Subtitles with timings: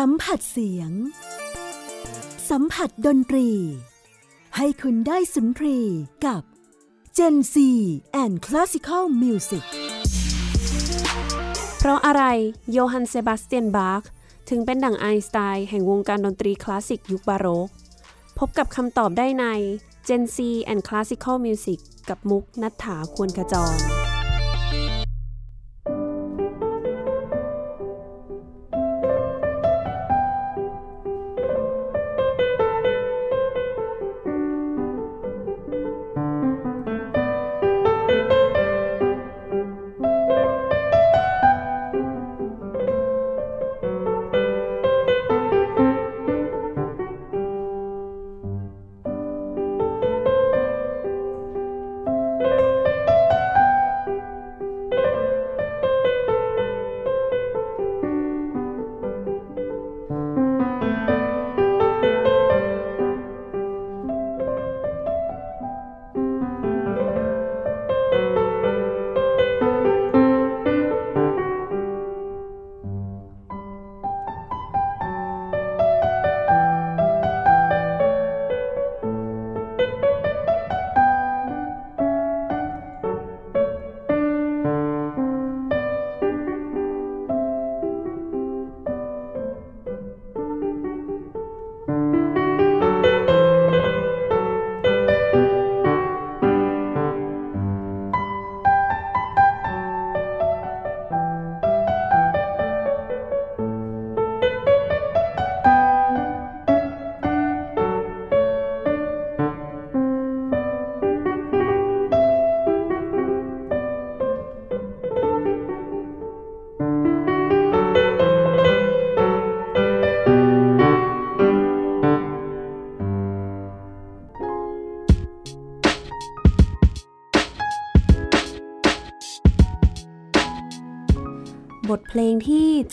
[0.00, 0.90] สัมผัสเสียง
[2.50, 3.48] สัมผัสดนตรี
[4.56, 5.78] ให้คุณได้สุนทรี
[6.26, 6.42] กับ
[7.16, 7.54] Gen Z
[8.22, 9.64] and Classical Music
[11.78, 12.22] เพราะอะไร
[12.72, 14.02] โยฮันเซบาสเตียนบาร์ก
[14.48, 17.68] ถึงเป็นดั่งไอน์สไตน์แห่งวงการดนตรีคลาสสิกยุคบาโรก
[18.38, 19.44] พบกับคำตอบได้ใน
[20.08, 20.36] Gen Z
[20.72, 24.03] and Classical Music กับมุกนัฐถาควรขจร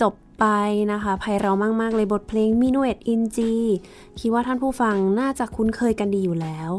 [0.01, 0.45] จบไป
[0.91, 3.37] นะคะไพเราะมาก ๆ เลยบทเพลง Minuet in G
[4.19, 6.69] คิดว่าท่านผู้ฟังน่าจะคุ้นเคยกันดีอยู่แล้ว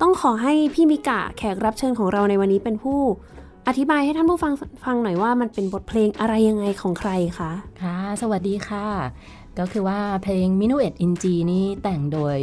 [0.00, 3.00] ต้องขอให้พี่มิกะแขกรับเชิญของเราในวันนี้เป็นผู้
[3.68, 4.52] อธิบายให้ท่านผู้ฟัง
[4.84, 8.86] ฟังหน่อยว่ามันเป็นบทเพลงอะไรยังไงของใครคะ ค่ะ สวัสดีค่ะ
[9.58, 12.38] ก็คือว่าเพลง Minuet in G นี้แต่งโดย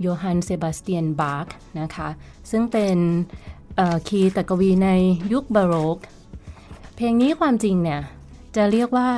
[0.00, 1.46] โยฮันเซบาสเตียนบาร์ก
[1.80, 2.08] นะคะ
[2.50, 2.96] ซึ่งเป็น
[4.08, 4.90] คีย์ตกวีใน
[5.32, 5.98] ยุคบาโรก
[6.96, 8.00] เพลงนี้ความจริงเนี่ย
[8.56, 9.08] จะเรียกว่า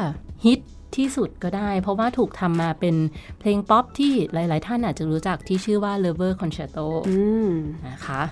[0.45, 0.61] ฮิต
[0.97, 2.97] ที่สุดก็ได้ เพราะว่าถูกทำมาเป็น
[3.41, 7.51] เพลงป๊อปที่หลาย ๆ ท่านอาจจะรู้จักที่ชื่อว่า Lover Concerto อืม
[7.89, 8.23] นะคะ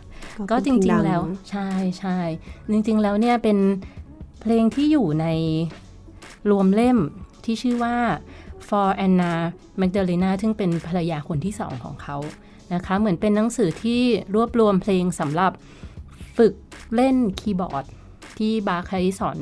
[0.50, 1.68] ก็ก็เป็จนเพลงริดังงๆ แล้วใช่
[1.98, 2.18] ใช่
[2.70, 3.58] จริง ๆ แล้วเนี่ยเป็น
[4.40, 5.26] เพลงที่อยู่ใน
[6.50, 6.98] รวมเล่ม
[7.44, 7.96] ที่ชื่อว่า
[8.68, 9.32] For Anna
[9.80, 12.16] Magdalena ซึ่งเป็นภรรยาคนที่สองของเขา
[12.74, 14.00] นะคะ เหมือนเป็นหนังสือที่
[14.34, 15.52] รวบรวมเพลงสำหรับ
[16.36, 16.54] ฝึก
[16.94, 17.84] เล่นคีย์บอร์ด
[18.38, 19.36] ที่บาคใช้สอน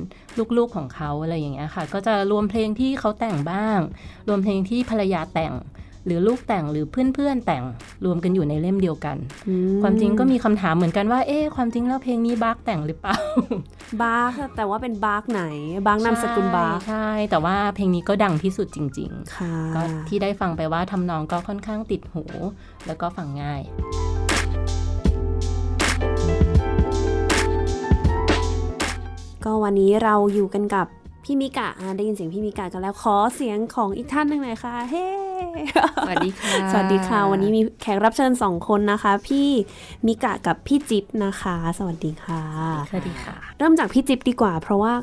[0.56, 3.80] ลูกๆของเขาอะไรอย่างเงี้ยค่ะ ก็จะรวมเพลงที่เขาแต่งบ้าง
[4.28, 5.54] รวมเพลงที่ภรรยาแต่ง
[6.06, 7.64] หรือลูกแต่งหรือเพื่อนๆแต่ง
[8.04, 9.16] รวมกันอยู่ในเล่มเดียวกัน
[9.48, 13.16] อืความจริงก็มีคำถามเหมือนกันว่า เอ๊ะความจริงแล้วเพลงนี้บาร์กแต่งหรือเปล่า
[14.02, 15.42] บาร์กแต่ว่าเป็นบาร์กไหน
[15.86, 22.24] บาร์กนามสกุลบาร์กใช่ แต่ว่าเพลงนี้ก็ดังที่สุดจริงค่ะๆก็ที่ได้ฟังไปว่าทำนองก็ค่อนข้างติดหู
[22.86, 23.60] แล้วก็ฟังง่าย
[29.44, 30.86] ก็วันนี้เราอยู่กันกับ
[31.24, 35.06] พี่มิกะอ่าได้ยินเสียงพี่มิกะกันแล้วขอเสียงของอีกท่านหนึ่งหน่อยค่ะ เฮ้
[36.06, 39.48] สวัสดีค่ะ สวัสดีค่ะ วันนี้มีแขกรับเชิญสองคนนะคะ พี่
[40.06, 42.42] มิกะกับพี่จิ๊บนะคะ สวัสดีค่ะ
[42.90, 44.94] สวัสดีค่ะ เริ่มจากพี่จิ๊บดีกว่า เพราะว่า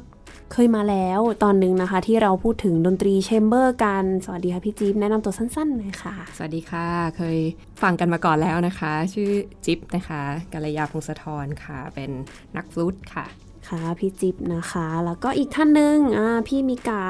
[0.53, 6.87] เคยมาแล้วตอนหนึงนะคะ ที่เราพูดถึงดนตรีแชมเบอร์กัน สวัสดีค่ะพี่จิ๊บแนะนำตัวสั้นๆหน่อยค่ะ สวัสดีค่ะ
[7.17, 7.37] เคย
[7.81, 9.31] ฟังกันมาก่อนแล้วนะคะ ชื่อ
[9.65, 10.21] จิ๊บนะคะ
[10.53, 12.11] กัลยาพงศธรค่ะ เป็น
[12.55, 13.25] นักฟลุตค่ะ
[13.67, 17.03] ค่ะพี่จิ๊บนะคะ แล้วก็อีกท่านหนึ่งอ่าพี่มิกา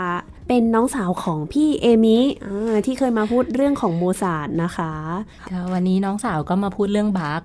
[0.48, 4.92] เป็นน้องสาวของพี่เอมิอ่าที่เคยมาพูดเรื่องของโมซาร์ทนะคะ
[5.52, 7.42] ก็วันนี้น้องสาวก็มาพูดเรื่องบาร์ก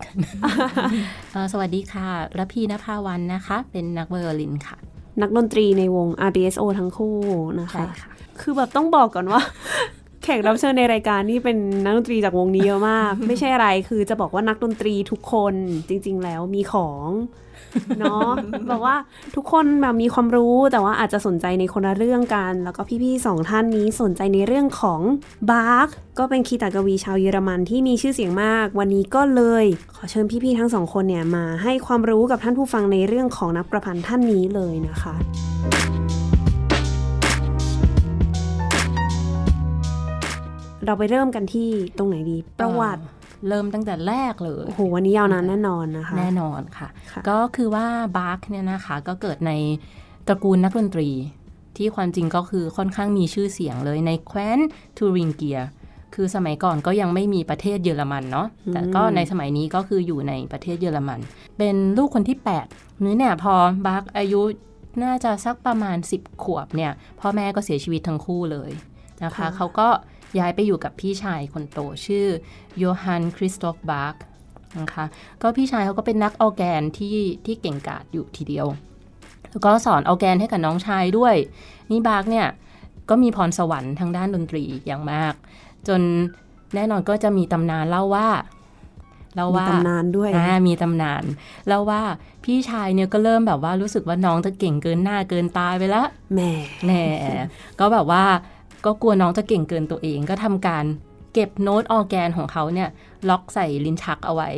[1.33, 4.77] เอ่อสวัสดีค่ะระพีนภาวันนะคะ เป็นนักไวโอลินค่ะ
[5.21, 7.17] นักดนตรีในวง RBSO ทั้งคู่
[7.61, 9.41] นะคะใช่ค่ะคือแบบต้องบอกก่อนว่า
[10.23, 15.55] แขกรับเชิญในรายการนี่เป็นนักดนตรีจากวงนี้เยอะมาก ไม่ใช่อะไรคือจะบอกว่านักดนตรีทุกคน
[15.89, 17.07] จริง ๆ แล้วมีของ
[17.99, 18.29] เนาะ
[18.71, 18.97] บอกว่า
[19.37, 25.01] ทุกคนแบบมีความรู้แต่ว่าอาจจะสนใจในคนละเรื่องกัน แล้วก็พี่ๆสองท่านนี้สนใจในเรื่องของ
[25.51, 25.89] บาร์ก
[26.19, 29.65] ก็เป็นคีตากวีชาวเยอรมันที่มีชื่อเสียงมาก วันนี้ก็เลย
[29.97, 35.15] ขอเชิญพี่ๆทั้งสองคนเนี่ยมาให้ความรู้กับท่านผู้ฟังในเรื่องของนักประพันธ์ท่านนี้เลยนะคะ
[40.83, 41.69] คเราไปเริ่มกันที่
[41.99, 43.03] ตรงไหนดี ประวัติ
[43.49, 47.87] เริ่มตั้งแต่แรกเลยโอ้โหวันนี้ยาวนานแน่นอนนะคะ แน่นอนค่ะค่ะก็คือว่า
[48.19, 49.53] บาร์กเนี่ยนะคะก็เกิดใน
[50.27, 51.11] ตระกูลนักดนตรี
[51.77, 54.59] ที่ความจริงก็คือค่อนข้างมีชื่อเสียงเลยในแคว้น
[54.97, 55.61] ทูริงเกีย
[56.15, 61.21] คือสมัยก่อนก็ยังไม่มีประเทศเยอรมันเนาะ แต่ก็ในสมัยนี้ก็คืออยู่ในประเทศเยอรมัน
[61.59, 62.39] เป็นลูกคนที่
[62.71, 63.55] 8 นี่เนี่ยพอ
[63.87, 64.43] บาร์กอายุ
[65.05, 68.71] น่าจะสักประมาณ 10 ขวบเนี่ย พ่อแม่ก็เสียชีวิตทั้งคู่เลย
[69.25, 69.89] นะคะค่ะเขาก็
[70.39, 72.27] ย้ายไปอยู่กับพี่ชายคนโตชื่อ
[72.79, 74.17] โยฮันคริสโตฟบาร์ก
[74.81, 75.05] นะคะ
[75.43, 78.67] ก็พี่ชายเขาก็เป็นนักออร์แกนที่ที่เก่งกาจอยู่ทีเดียว
[79.51, 81.35] แล้วก็สอนออร์แกนให้กับน้องชายด้วย
[81.91, 82.47] นี่บาร์กเนี่ย
[83.09, 85.35] ก็มีพรสวรรค์ทางด้านดนตรีอย่างมาก
[85.89, 86.01] จน
[86.75, 88.29] แน่นอนก็จะมีตำนานเล่าว่า
[89.35, 91.25] เล่ามีว่าตำนานด้วยอ่ามีตำนาน
[91.69, 92.03] เล่าว่า
[92.45, 96.03] พี่ชายเนี่ยก็เริ่มแบบว่ารู้สึกว่าน้องจะเก่งเกินหน้าเกินตาไปละ
[96.35, 96.41] แหม
[96.87, 97.05] แน่
[97.81, 98.25] ก็แบบว่า
[98.85, 100.85] ก็กลัวน้องจะเก่งเกินตัวเองก็ทำการ
[101.35, 102.89] เก็บโน้ตออร์แกนของเขาเนี่ย
[103.29, 104.51] ล็อกใส่ลิ้นชักเอาไว้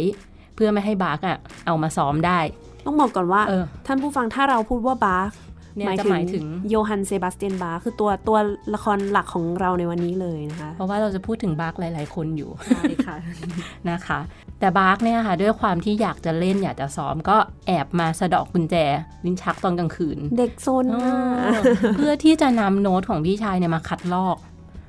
[0.54, 1.36] เพื่อไม่ให้บาร์กอะ
[1.66, 2.38] เอามาซ้อมได้
[2.84, 5.26] ต้องบอกก่อนว่าเออท่านผู้ฟังถ้าเราพูดว่าบาค
[5.76, 8.38] เนี่ยจะหมายถึงโยฮันเซบาสเตียนบาคคือตัวตัว
[8.74, 13.16] ละครหลักของเราในวันนี้เลยนะคะ เพราะว่าเราจะพูดถึงบาร์กหลาย ๆ คนอยู่ใช่ค่ะ
[13.90, 14.20] นะคะ
[14.60, 17.36] แต่บาร์กเนี่ยค่ะด้วยความที่อยากจะเล่นอยากจะซ้อมก็
[17.66, 18.76] แอบมาสะเดาะกุญแจ
[19.24, 21.12] ลิ้นชักตอนกลางคืน เด็กโซนมา
[21.58, 21.60] ก
[21.96, 24.36] เพื่อที่จะนำโน้ตของพี่ชายเนี่ยมาคัดลอก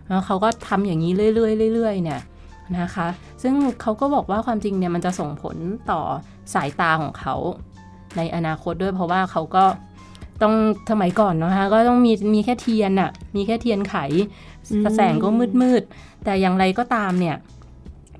[0.09, 2.21] แล้วเขาก็ทำอย่างนี้เรื่อยๆเรื่อยๆเนี่ย
[2.79, 3.07] นะคะ
[3.43, 5.57] ซึ่งเขาก็บอกว่าความจริงเนี่ยมันจะส่งผล
[5.91, 6.01] ต่อ
[6.53, 7.35] สายตาของเขา
[8.17, 9.63] ในอนาคตด้วยเพราะว่าเขาก็
[10.41, 10.53] ต้อง
[10.91, 13.95] สมัยก่อนนะคะก็ต้องมีมีแค่เทียนอะมีแค่เทียนไข
[14.71, 17.35] อืมแสงก็มืดมืดๆแต่อย่างไรก็ตามเนี่ย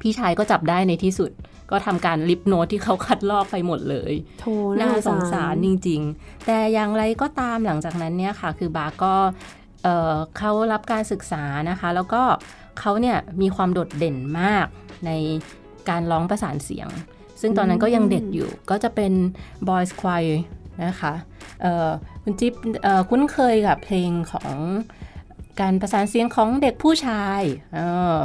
[0.01, 1.31] พี่ชายก็จับได้ในที่สุด
[1.71, 4.45] ก็ทำการลิปโน้ตที่เขาคัดลอกไปหมดเลยโถ
[4.79, 9.15] น่าสงสารจริง ๆ แต่อย่างไรก็ตามหลังจากนั้นเนี่ยค่ะ คือบาร์ก็
[9.83, 12.21] เอ่อเขารับการศึกษานะคะ แล้วก็
[12.79, 14.65] เขาเนี่ยมีความโดดเด่นมาก
[15.05, 15.11] ใน
[15.89, 16.87] การร้องประสานเสียง
[17.41, 19.13] ซึ่งตอนนั้นก็ยังเด็กอยู่ก็จะเป็น
[19.67, 20.35] Boys Choir
[20.85, 21.34] นะคะเอ่อ
[22.23, 22.53] คุณจิ๊บ
[22.83, 24.51] เอ่อคุ้นเคยกับเพลงของ
[25.61, 27.41] การประสานเสียงของเด็กผู้ชาย
[27.75, 27.79] เอ
[28.13, 28.15] อ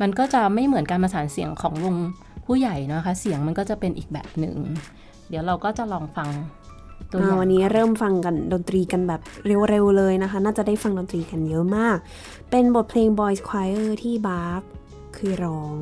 [0.00, 1.96] มันก็จะไม่เหมือนการประสานเสียงของวง
[2.46, 4.56] ผู้ใหญ่นะคะ เสียงมันก็จะเป็นอีกแบบหนึ่ง
[5.28, 6.28] เดี๋ยวเราก็จะลองฟัง
[7.12, 11.96] ตัวออ่าย่างวันนี้เริ่มฟังกันดนตรีกันแบบเร็วๆเลยนะคะ น่าจะได้ฟังดนตรีกันเยอะมาก
[12.50, 14.62] เป็นบทเพลง Boys Choir ที่บาร์ก
[15.16, 15.78] คือร้อง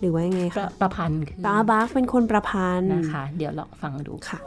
[0.00, 4.38] หรือว่ายังไงประคะประพันธ์คือตาบาร์กเป็นคนประพันธ์นะคะ เดี๋ยวลองฟังดูค่ะ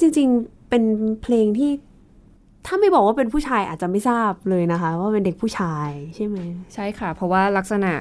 [0.00, 0.82] จริง ๆ เป็น
[1.22, 1.70] เพลงที่
[2.66, 6.38] ถ้าไม่บอกว่าเป็นผู้ชายอาจจะไม่ทราบเลยนะคะ ว่าเป็นเด็กผู้ชายใช่ไหม
[6.74, 7.92] ใช่ค่ะ เพราะว่าลักษณะ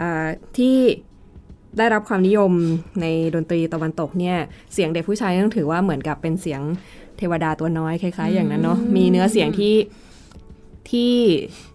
[0.00, 0.26] อ่า
[0.56, 0.76] ที่
[1.78, 2.52] ได้รับความนิยม
[3.00, 4.36] ในดนตรีตะวันตกเนี่ย
[4.72, 6.60] เสียงเด็กผู้ชายต้องถือว่าเหมือนกับเป็นเสียง
[7.18, 9.74] เทวดาตัวน้อยคล้ายๆ อย่างนั้นเนาะมีเนื้อเสียงที่
[10.90, 11.14] ที่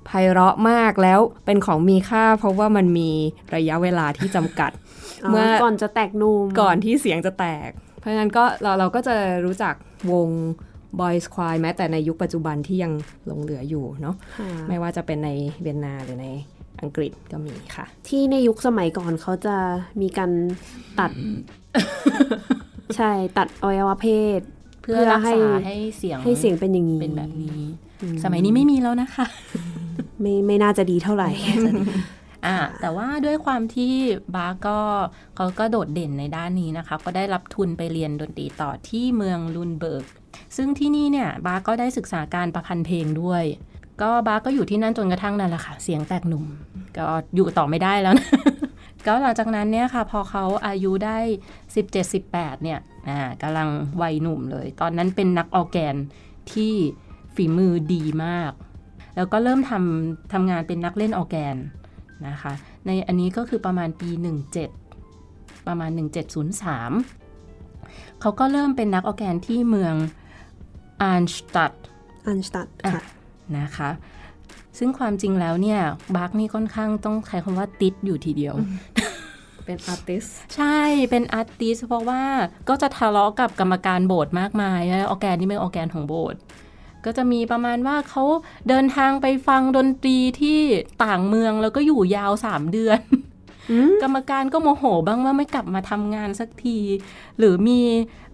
[0.05, 3.10] ไพเราะมากแล้วเป็นของมีค่า เพราะว่ามันมี
[3.55, 4.72] ระยะเวลาที่จำกัด
[5.29, 7.70] เมื่อก่อนจะแตกนุ่มก่อนที่เสียงจะแตก
[8.03, 9.74] เพราะฉะนั้นก็เราเราก็จะรู้จัก
[10.12, 10.29] วง
[11.00, 12.93] Boys Choir แม้แต่ในยุคปัจจุบันที่ยัง
[13.25, 15.29] หลงเหลืออยู่เนาะค่ะไม่ว่าจะเป็นใน
[15.62, 16.27] เวียนนาหรือใน
[16.81, 19.55] อังกฤษก็มีค่ะ ที่ในยุคสมัยก่อนเขาจะ
[20.01, 20.31] มีการ
[21.00, 21.12] ตัด
[22.95, 24.07] ใช่ตัดอวัยวะเพ
[24.38, 24.41] ศ
[24.81, 27.62] เพื่อเพื่อรักให้ษาให้เสียงให้เสียงเป็นอย่างนี้เป็นแบบนี้
[28.24, 29.25] สมัยนี้ไม่มีแล้วนะคะ
[30.22, 31.29] ไม่ไม่น่าจะดีเท่าไหร่
[32.45, 33.93] อ่าแต่ว่าด้วยความที่
[34.35, 34.79] บาคก็
[35.35, 40.05] เขาก็โดดเด่นในด้านนี้นะคะ ก็ได้รับทุนไปเรียนดนตรีต่อที่เมืองลุนเบิร์ก
[40.55, 43.43] ซึ่งที่นี่เนี่ยบาคก็ได้ศึกษาการประพันธ์เพลงด้วย
[44.01, 46.45] ก็บาคก็อยู่ที่นั่นจนกระทั่งนั่นแหละค่ะ เสียงแตกหนุ่ม
[46.97, 48.29] ก็อยู่ต่อไม่ได้แล้วนะ
[49.07, 51.17] ก็หลังจากนั้นเนี่ยค่ะ พอเขาอายุได้
[51.91, 53.69] 17-18 เนี่ยอ่ากำลัง
[54.01, 55.95] วัยหนุ่มเลย ตอนนั้นเป็นนักออร์แกน
[56.53, 56.73] ที่
[57.35, 58.51] ฝีมือดีมาก
[59.15, 61.55] แล้วก็เริ่มทำทำงานเป็นนักเล่นออร์แกน
[62.27, 62.53] นะคะ
[62.86, 64.10] ในอันนี้ก็คือประมาณปี
[64.88, 65.89] 17 ประมาณ
[67.06, 69.96] 1703 เขาก็เริ่มเป็นนักออร์แกนที่เมือง
[71.01, 71.74] อาร์นสตัด
[72.25, 73.01] อันสตัดค่ะ
[73.58, 73.89] นะคะ
[74.77, 75.80] ซึ่งความจริงแล้วเนี่ย
[76.15, 78.56] บาร์กนี่ค่อนข้างต้องใช้คำว่าติสต์อยู่ทีเดียว
[79.65, 80.24] เป็น artist
[80.56, 82.24] ใช่เป็น artist เพราะว่า
[82.70, 86.39] ก็จะทะเลาะกับกรรมการโบสถ์มากมายนะออร์แกนนี่เป็นออร์แกนของโบสถ์
[87.05, 88.24] ก็จะมีประมาณว่าเขา
[88.69, 90.60] เดินทางไปฟังดนตรีที่
[91.03, 93.00] ต่างเมืองแล้วก็อยู่ยาวสามเดือน
[93.72, 96.79] อืมกรรมการก็โมโหบ้างว่าไม่กลับมาทำงานสักที
[97.38, 97.81] หรือมี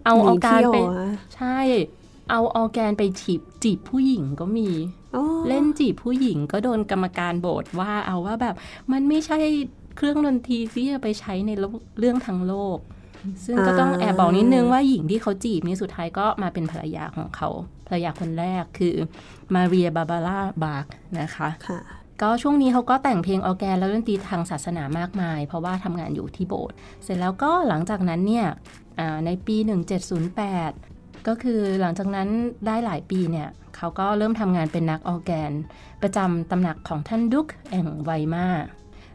[0.06, 1.58] เอาหอนีอร์แกนเที่ยวไปอะใช่
[2.32, 4.70] เอาออร์แกนไปจีบจีบผู้หญิงก็มี
[5.14, 8.56] โอ้เล่นจีบผู้หญิงก็โดนกรรมการโบสว่าเอาว่าแบบ
[8.92, 9.40] มันไม่ใช่
[9.98, 11.52] เครื่องดนตรีที่จะไปใช้ใน
[12.00, 12.78] เรื่องทั้งโลก
[13.46, 17.50] ซึ่งก็ต้องแอบบอกนิดนึงว่าหญิงที่เขาจีบนี่สุดท้ายก็มาเป็นภรรยาของเขา
[17.88, 18.96] ภรรยาคนแรกคือ
[19.56, 20.86] มาเรียบาร์บาราบาค
[21.20, 21.80] นะคะค่ะ
[22.22, 28.48] ก็ช่วงนี้เขาก็แต่งเพลงออร์แกนแล้วดนตรีทางศาสนามากมาย เพราะว่าทำงานอยู่ที่โบสถ์เสร็จแล้วก็หลังจากนั้นเนี่ย
[29.00, 29.56] อ่าในปี
[30.42, 32.28] 1708 ก็คือหลังจากนั้น
[32.68, 35.52] ได้หลายปีเนี่ยเขาก็เริ่มทำงานเป็นนักออร์แกน
[36.02, 38.48] ประจำตำหนักของท่านดยุกแห่งไวมาร์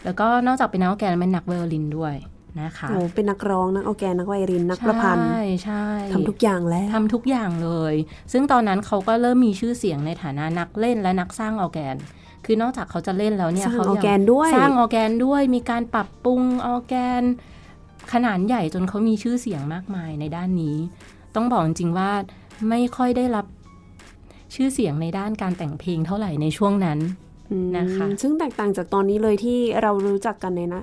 [0.04, 2.14] แล้วก็นอกจากเป็นนักออร์แกนเป็นนักไวโอลินด้วย
[2.61, 7.94] นะคะโอ้เป็นนักร้องนักออร์แกนนักไวโอลินนักประพันธ์ใช่ใช่ทำทุกอย่างแล้วทำทุกอย่างเลย
[8.32, 11.96] ซึ่งตอนนั้นเขาก็เริ่มมีชื่อเสียงในฐานะนักเล่นและนักสร้างออร์แกน
[12.44, 17.23] คือนอกจากเขาจะเล่นแล้วเนี่ยสร้างเขาออร์แกนด้วยสร้างออร์แกนด้วยมีการปรับปรุงออร์แกน
[18.12, 20.76] ขนาดใหญ่จนเขามีชื่อเสียงมากมายในด้านนี้
[21.34, 22.11] ต้องบอกจริงๆว่า
[22.68, 23.46] ไม่ค่อยได้รับ
[24.54, 26.99] ชื่อเสียงในด้านการแต่งเพลงเท่าไหร่ในช่วงนั้น
[27.50, 30.82] อืมนะคะ ซึ่งแตกต่างจากตอนนี้เลยที่เรารู้จักกันในนะ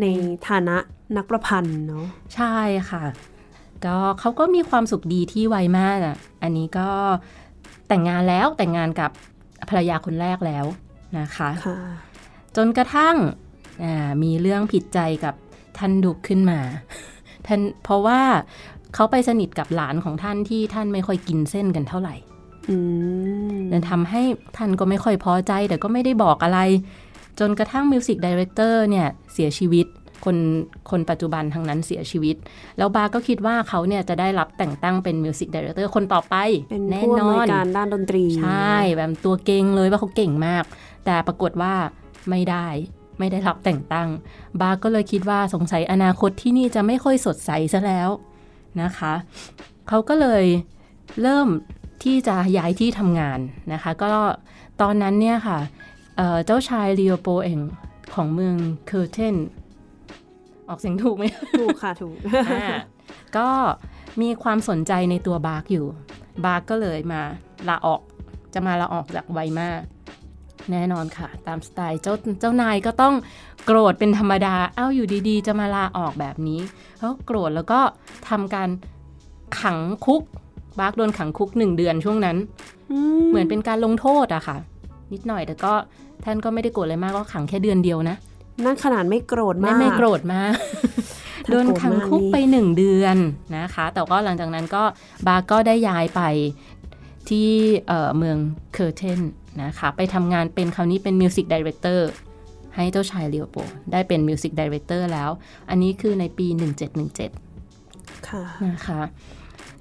[0.00, 0.04] ใน
[0.48, 0.76] ฐานะ
[1.16, 2.56] นักประพันธ์เนาะใช่
[2.90, 3.04] ค่ะ
[3.84, 6.88] ก็เขาก็มีความสุขดีที่ไวมากอะอันนี้ก็
[7.88, 9.10] แต่งงานแล้วแต่งงานกับ
[9.68, 10.64] ภรรยาคนแรกแล้ว
[11.18, 11.78] นะคะค่ะ
[12.56, 13.16] จนกระทั่ง
[13.84, 15.34] อ่ามีเรื่องผิดใจกับ
[15.78, 16.60] ท่านดุกขึ้นมา
[17.46, 18.20] ท่านเพราะว่า
[18.94, 22.14] เขาไปสนิทกับหลานของท่านที่ท่านไม่ค่อยกินเส้นกันเท่าไหร่
[22.68, 22.76] อื
[23.56, 24.22] มนั่นทำให้
[24.56, 26.60] ท่านก็ไม่ค่อยพอใจแต่ก็ไม่ได้บอกอะไร
[27.38, 29.86] จนกระทั่ง music director เนี่ยเสียชีวิต
[30.24, 30.36] คน
[30.90, 32.36] คนปัจจุบันทั้งนั้นเสียชีวิต
[32.78, 36.34] แล้วบาคก็คิดว่าเขาเนี่ยจะได้รับแต่งตั้งเป็น music director คนต่อไป
[36.70, 40.64] เป็นแน่ผู้นอำนอวยนการด้านดนตรี ใช่แบบตัวเก่งเลยว่าเขาเก่งมาก
[41.04, 41.74] แต่ปรากฏว่า
[42.30, 42.66] ไม่ได้
[43.18, 44.08] ไม่ได้รับแต่งตั้ง
[44.60, 48.08] บาคก็เลยคิดว่าสงสัยอนาคตที่นี่จะไม่ค่อยสดใสซะแล้ว
[48.82, 49.14] นะคะ
[49.88, 50.44] เขาก็เลย
[51.22, 51.48] เริ่ม
[52.04, 53.38] ที่จะย้ายที่ทำงาน
[53.72, 54.10] นะคะ ก็
[54.82, 55.58] ตอนนั้นเนี่ยค่ะ
[56.18, 57.60] เอ่อเจ้าชายลีโอโปลด์เอง
[58.14, 58.56] ของเมือง
[58.86, 59.36] เคอร์เทน
[60.68, 61.24] ออกเสียงถูกไหม
[61.60, 62.16] ถูกค่ะถูก
[62.50, 62.68] อ่า
[63.36, 63.48] ก็
[64.20, 65.86] มีความสนใจในตัวบาร์กอยู่
[66.44, 67.20] บาร์กก็เลยมา
[67.68, 68.02] ลาออก
[68.54, 69.80] จะมาลาออกจากไวมาร์
[70.70, 73.14] แน่นอนค่ะ ตามสไตล์เจ้าเจ้านายก็ต้อง
[73.66, 76.60] โกรธเป็นธรรมดา เอ้าอยู่ดีๆ จะมาลาออกแบบนี้
[76.98, 77.80] เขาโกรธแล้วก็
[78.28, 78.68] ทำการ
[79.60, 80.22] ขังคุก
[80.80, 82.36] บาร์กโดนขังคุกหนึ่งเดือนช่วงนั้น
[83.28, 84.56] เหมือนเป็นการลงโทษอะค่ะ
[85.12, 85.74] นิดหน่อยแต่ก็
[86.28, 88.16] ท่านก็ไม่ได้โกรธอะไรมากก็ขังแค่เดือนเดียวนะ
[88.64, 90.52] นั่นขนาดไม่โกรธไม่มากไม่โกรธมาก
[91.44, 93.16] ถ้าโดนขังคุกโกรธมากนี่ไปหนึ่งเดือน
[93.56, 94.82] นะคะ แต่ก็หลังจากนั้นก็
[95.26, 96.22] บาคก็ได้ย้ายไป
[97.28, 97.48] ที่
[97.88, 98.36] เอ่อเมือง
[98.74, 99.20] เคอร์เทน
[99.62, 102.08] นะคะ ไปทำงานเป็นคราวนี้เป็น music director
[102.76, 103.56] ให้เจ้าชายเลโอโปลด์
[103.92, 105.30] ได้เป็น music director แล้ว
[105.70, 106.46] อันนี้คือในปี
[107.32, 109.00] 1717ค่ะนะคะ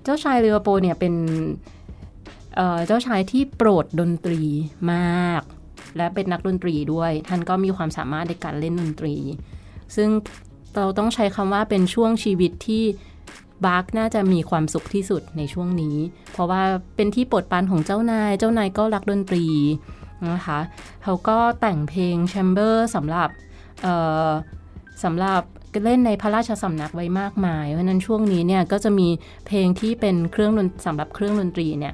[0.04, 1.14] เจ้าชายเลียวโปเนี่ยเป็น
[2.56, 4.42] เอ่อเจ้าชายที่โปรดดนตรี
[4.94, 5.44] มาก
[5.98, 9.16] และเป็นนักดนตรีด้วย ท่านก็มีความสามารถในการเล่นดนตรี
[9.96, 10.10] ซึ่ง
[10.76, 12.84] เราต้องใช้คำว่าเป็นช่วงชีวิตที่
[13.66, 15.98] บาร์กน่าจะมีความสุขที่สุดในช่วงนี้
[16.32, 16.62] เพราะว่า
[16.96, 19.46] เป็นที่โปรดปรานของเจ้านาย เจ้านายก็รักดนตรี
[20.32, 20.60] นะคะ
[21.04, 23.30] เขาก็แต่งเพลง chamber สำหรับ
[25.04, 25.42] สำหรับ
[25.84, 29.08] เล่นในพระราชสำนักไว้มากมาย เพราะฉะนั้นช่วงนี้เนี่ยก็จะมี
[29.48, 31.94] เพลงที่เป็นเครื่องดนสำหรับเครื่องดนตรีเนี่ย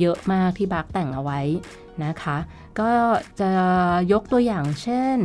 [0.00, 1.40] เยอะมากที่บาร์กแต่งเอาไว้
[2.04, 2.36] นะคะ
[2.80, 2.90] ก็
[3.40, 3.50] จะ
[4.12, 5.18] ยกตัวอย่างเช่น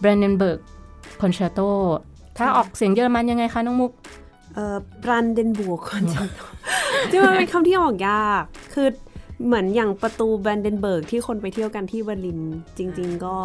[0.00, 0.58] แบรนเดนเบิร์ก
[1.20, 1.60] คอนแชร์โต
[2.38, 3.92] ถ้าออกเสียงเยอรมันยังไงคะ น้องมุก
[4.54, 6.38] เอ่อบรันเดนบวร์กคอนแชร์โต
[7.10, 8.42] ที่มันเป็นคำที่ออกยาก
[8.74, 8.88] คือ
[9.46, 12.40] เหมือนอย่างประตูแบรนเดนเบิร์กที่คนไปเที่ยวกันที่เบอร์ลิน
[12.78, 13.36] จริง ๆ ก็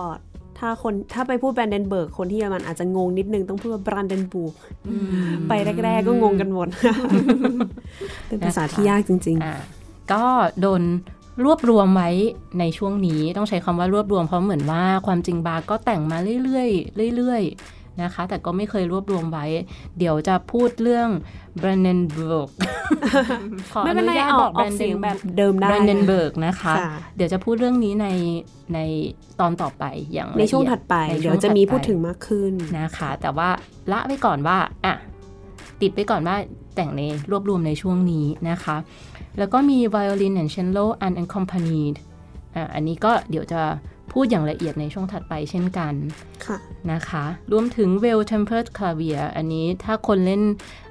[0.60, 4.54] ถ้าคนถ้าไปพูดแบรนเดนเบิร์กคนที่เยอรมันอาจจะงงนิดนึงต้องพูดว่าบรันเดนบวร์ก
[5.48, 6.68] ไปแรก ๆ ก็งงกันหมด
[8.28, 9.56] เป็นภาษาที่ยากจริงอ่า
[10.12, 10.24] ก็
[10.62, 10.82] โดน
[11.44, 12.10] รวบรวมไว้
[12.60, 16.64] ในช่วงนี้ต้องใช้คำว่ารวบรวมเพราะเหมือนว่าความจริงบาคก็แต่งมาเรื่อ
[17.10, 19.46] ยๆเรื่อยๆนะคะ แต่ก็ไม่เคยรวบรวมไว้
[19.98, 21.10] เดี๋ยวจะพูดเรื่อง
[21.62, 22.50] Brandenburg
[23.72, 28.08] ขอๆไม่อเป็นนุไรญาตออบอกกออกเสียงแบบเดิมได้ Brandenburg นะคะค่ะเดี๋ยวจะพูดเรื่องนี้ใน
[28.74, 28.80] ใน
[29.40, 33.50] ตอนต่อไปอย่างละในเอียช่วงถัดไปในช่เดี๋ยวงจะมีถัไปพูดถึงมากขึ้นนะคะ แต่ว่า
[33.92, 34.96] ละไว้ก่อนว่าอะ
[35.82, 36.36] ติดไว้ก่อนว่า
[36.76, 38.76] แต่งในรวบรวมในช่วงนี้นะคะ
[39.40, 41.96] แล้วก็มี violin and cello unaccompanied
[42.56, 43.62] อะอันนี้ก็เดี๋ยวจะ
[44.12, 45.94] พูดอย่างละเอียดในช่วงถัดไปเช่นกัน
[46.46, 46.58] ค่ะ
[46.92, 50.42] นะคะ รวมถึง well tempered clavier อันนี้ถ้าคนเล่น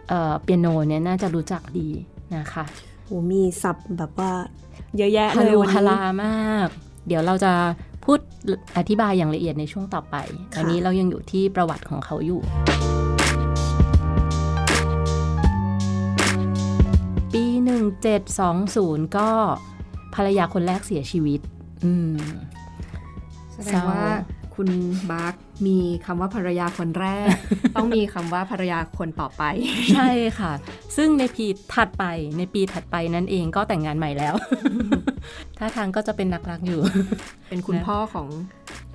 [0.09, 1.89] เอ่อเปียโนเนี่ยน่าจะรู้จักดี
[2.37, 2.65] นะคะ
[3.05, 4.33] โอ้มีศัพท์แบบว่า
[4.97, 6.69] เยอะแยะฮาเลยลูวันฮานี้ลามาก
[7.07, 7.53] เดี๋ยวเราจะ
[8.05, 8.19] พูด
[8.77, 10.17] อธิบายอย่างละเอียดในช่วงต่อไป
[10.53, 12.41] ค่ะอันนี้เรายังอยู่ที่ประวัติของเขาอยู่
[17.95, 19.29] 1720 ก็
[20.15, 21.41] ภรรยาคนแรกเสียชีวิต
[21.85, 22.17] อืม
[23.53, 24.05] แสดงว่า
[24.55, 24.69] คุณ
[25.11, 25.35] บาร์ก
[25.67, 27.27] มีคำว่าภรรยาคนแรก
[27.77, 29.43] ต้องมีคำว่าภรรยาคนต่อไป
[29.95, 30.53] ใช่ค่ะ
[30.97, 32.05] ซึ่งในปีถัดไป
[32.39, 34.35] ในปีถัดไปนั่นเองก็แต่งงานใหม่แล้ว
[35.59, 36.81] ท่าทางก็จะเป็นนักรักอยู่
[37.49, 38.29] เป็นคุณนะพ่อของ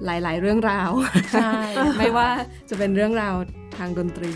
[0.06, 0.92] หลาย ๆ เรื่องราว
[1.34, 1.52] ใช่
[1.98, 2.30] ไม่ว่า
[2.70, 3.36] จะเป็นเรื่องราว
[3.78, 4.34] ทางดนตรี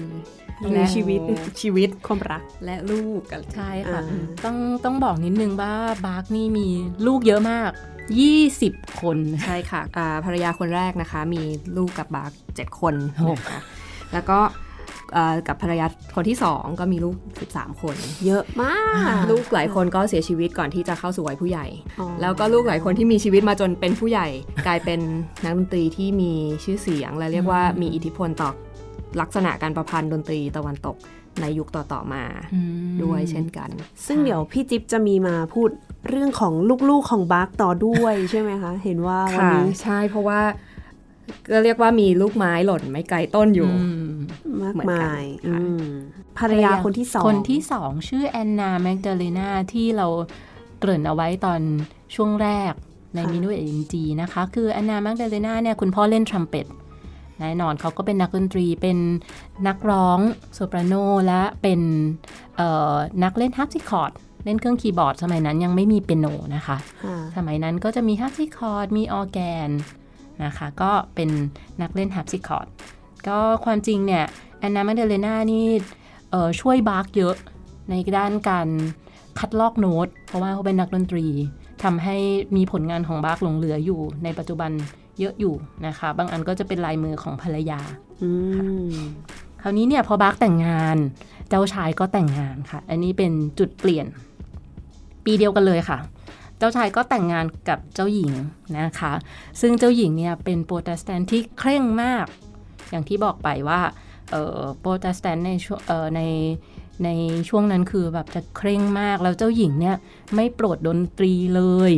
[0.59, 1.19] หรือชีวิต
[1.61, 5.73] ชีวิตความรักและลูกกันใช่ค่ะอ่าต้องต้องบอกนิดนึงว่า
[6.05, 6.67] บาร์กนี่มี
[7.07, 7.71] ลูกเยอะมาก
[8.35, 11.43] 20 คนใช่ค่ะอ่าภรรยาคนแรกนะคะ มี
[11.77, 13.61] ลูกกับบาร์กเจ็ดคนโอ้นะคะ
[14.13, 14.39] แล้วก็
[15.15, 17.15] อ่ากับภรรยาคนที่สองก็มีลูก
[17.49, 18.79] 13 คน เยอะมา
[19.13, 21.65] ก ลูกหลายคนก็เสียชีวิตก่อนที่จะเข้าสู่วัยผู้ใหญ่
[21.99, 24.27] อ๋อแล้วก็ลูกหลายคนที่มีชีวิตมาจนเป็นผู้ใหญ่
[24.67, 24.99] กลายเป็น
[25.43, 26.31] นักดนตรีที่มี
[26.63, 28.49] ชื่อเสียง และเรียกว่ามีอิทธิพลต่อ
[29.21, 30.97] ลักษณะการประพันธ์ดนตรีตะวันตก
[31.41, 33.69] ในยุคต่อๆมาอืมด้วยเช่นกัน
[34.07, 35.69] ซึ่งเดี๋ยวพี่จิ๊บจะมีมาพูด
[36.09, 36.53] เรื่องของ
[36.89, 40.41] ลูกๆของบาร์กต่อด้วยใช่ไหมคะ เห็นว่าวันค่ะนี้ใช่เพราะว่า
[41.51, 44.11] ก็เรียกว่ามีลูกไม้หล่นไม่ไกลต้นอยู่อืม
[44.61, 45.87] มากเหมือนมากันยค่ะอืม
[46.39, 50.07] ภรรยาคนที่สองคนที่สองชื่อแอนนาแมกดาเลนาที่เรา
[50.79, 51.61] เกริ่นเอาไว้ตอน
[52.15, 52.73] ช่วงแรก
[53.15, 56.65] ใน Minuet in G นะคะ คือแอนนาแมกดาเลนาเนี่ยคุณพ่อเล่นทรัมเป็ต
[57.39, 58.97] แน่นอนเขาก็เป็นนักดนตรีเป็น
[59.67, 60.19] นักร้อง
[60.53, 60.93] โซปราโน
[61.27, 61.81] และเป็น
[62.57, 64.11] เอ่อนักเล่นฮาร์ปซิคอร์ด
[64.45, 69.69] เล่นเครื่องคีย์บอร์ด สมัยนั้นยังไม่มีเปียโนนะคะค่ะสมัยนั้นก็จะมีฮาร์ปซิคอร์ดมีออร์แกน
[70.43, 71.29] นะคะ ก็เป็น
[71.81, 72.67] นักเล่นฮาร์ปซิคอร์ด
[73.27, 74.25] ก็ความจริงเนี่ย
[74.59, 75.67] แอนนาแมกดาเลนานี่
[76.31, 77.35] เอ่อช่วยบาร์กเยอะ
[77.89, 78.67] ในด้านการ
[79.39, 81.25] คัดลอกโน้ต เพราะว่าเขาเป็นนักดนตรี
[81.83, 82.17] ทำให้
[82.55, 84.71] มีผลงานของบาร์กหลงเหลืออยู่ในปัจจุบัน
[85.19, 85.55] เยอะอยู่
[85.87, 87.79] นะคะ บางอันก็จะเป็นลายมือของภรรยา
[88.21, 88.29] อื
[88.89, 88.93] ม
[89.61, 90.97] คราวนี้เนี่ยพอบาร์กแต่งงาน
[91.49, 94.05] เจ้าชายก็แต่งงานค่ะ อันนี้เป็นจุดเปลี่ยน
[95.25, 95.99] ปีเดียวกันเลยค่ะ
[96.57, 98.31] เจ้าชายก็แต่งงานกับเจ้าหญิง
[98.79, 99.13] นะคะ
[99.61, 102.25] ซึ่งเจ้าหญิงเนี่ยเป็นโปรเตสแตนต์ที่เคร่งมาก
[102.89, 103.81] อย่างที่บอกไปว่า
[104.31, 106.21] เอ่อโปรเตสแตนต์ในช่วงเอ่อใน
[107.05, 107.09] ใน
[107.49, 109.95] ช่วงนั้นคือแบบจะเคร่งมากแล้วเจ้าหญิงเนี่ย
[110.35, 111.93] ไม่โปรดดนตรีเลย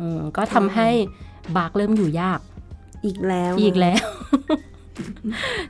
[0.00, 0.90] อืมก็ทำให้
[1.56, 2.40] บาร์กเริ่มอยู่ยาก
[3.04, 4.04] อีกแล้ว อีกแล้ว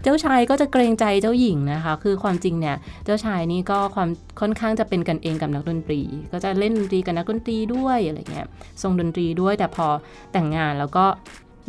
[0.03, 4.09] เจ้าชายก็จะเกรงใจเจ้าหญิงนะคะ คือความจริงเนี่ย เจ้าชายนี่ก็ความ
[4.41, 6.01] ค่อนข้างจะเป็นกันเองกับนักดนตรี
[6.33, 8.47] ก็จะเล่นดนตรีกับนักดนตรีด้วยอะไรเงี้ย
[8.83, 9.87] ทรงดนตรีด้วย แต่พอ
[10.33, 11.05] แต่งงานแล้วก็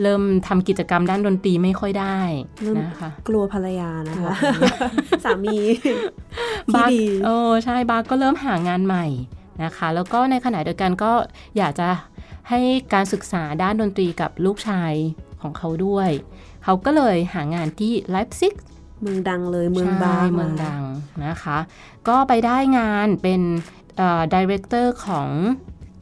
[0.02, 2.20] เริ่มทำกิจกรรมด้านดนตรีไม่ค่อยได้
[2.78, 4.32] นะคะ กลัวภรรยานะคะ
[5.24, 5.58] สามี
[6.68, 9.06] ที่บาร์ดีโอ้ใช่บาร์ก็เริ่มหางานใหม่
[9.64, 11.12] นะคะ แล้วก็ในขณะเดียวกันก็
[11.58, 11.88] อยากจะ
[12.50, 12.60] ให้
[12.94, 14.94] การศึกษาด้านดนตรีกับลูกชาย
[15.42, 16.10] ของเขาด้วย
[16.64, 18.54] เขาก็เลยหางานที่ไลพ์ซิก
[19.02, 20.82] เมืองดังเลยเมืองบาค ใช่ เมืองดัง
[21.26, 21.58] นะคะ
[22.08, 23.42] ก็ไปได้งานเป็น
[24.34, 25.30] director ของ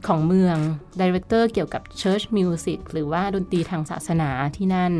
[0.07, 0.57] ของเมือง
[1.01, 4.93] director เกี่ยวกับ Church Music หรือว่าดนตรีทางศาสนาที่นั่น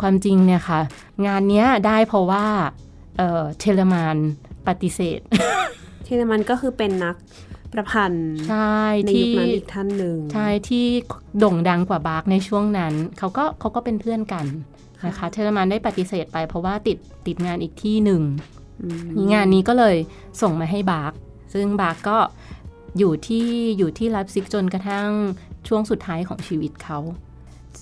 [0.00, 0.80] ความจริงเนี่ยค่ะ
[1.26, 2.46] งานเนี้ยได้เพราะว่า
[3.18, 4.16] เอ่อเทเลมาน
[4.66, 5.20] ปฏิเสธ
[6.04, 7.16] เทเลมานก็คือเป็นนัก
[7.72, 10.86] ประพันธ์ใช่ในยุคนั้นที่อีกท่านหนึ่งใช่ที่
[11.38, 14.46] โด่งดังกว่าบาร์กในช่วงนั้นเขาก็เขาก็เป็นเพื่อนกัน
[15.06, 18.22] นะคะเทเลมานได้ปฏิเสธไปเพราะว่าติดติดงานอีกที่หนึ่ง
[18.82, 19.96] อืมงานนี้ก็เลย
[20.42, 21.12] ส่งมาให้บาร์ก
[21.54, 22.18] ซึ่งบาร์กก็
[22.98, 23.46] อยู่ที่
[23.78, 25.08] อยู่ที่ไลพ์ซิกจนกระทั่ง
[25.68, 26.98] ช่วงสุดท้ายของชีวิตเขา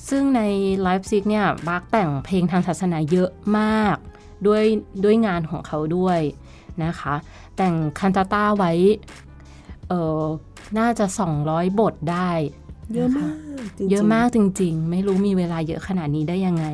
[0.08, 0.40] ซึ่งใน
[0.82, 3.96] ไลพ์ซิกเนี่ยบาร์กแต่งเพลงทางศาสนาเยอะมาก
[4.46, 4.64] ด้วย
[5.04, 6.20] ด้วยงานของเขาด้วย
[6.84, 7.14] นะคะ
[7.56, 8.72] แต่ง cantata ไว้
[9.90, 10.22] เออ
[10.78, 11.06] น่าจะ
[11.42, 12.30] 200 บทได้
[12.94, 13.34] เยอะมาก
[13.78, 16.64] จริงๆเยอะมากจริง ๆ ไม่รู้มีเวลาเยอะขนาดนี้ได้ยังไง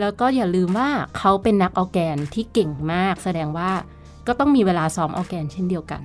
[0.00, 3.70] แล้วก็อย่าลืมว่าเขาเป็นนักออร์แกนที่เก่งมาก แสดงว่า
[4.26, 6.02] ก็ต้องมีเวลาซ้อมออร์แกนเช่นเดียวกัน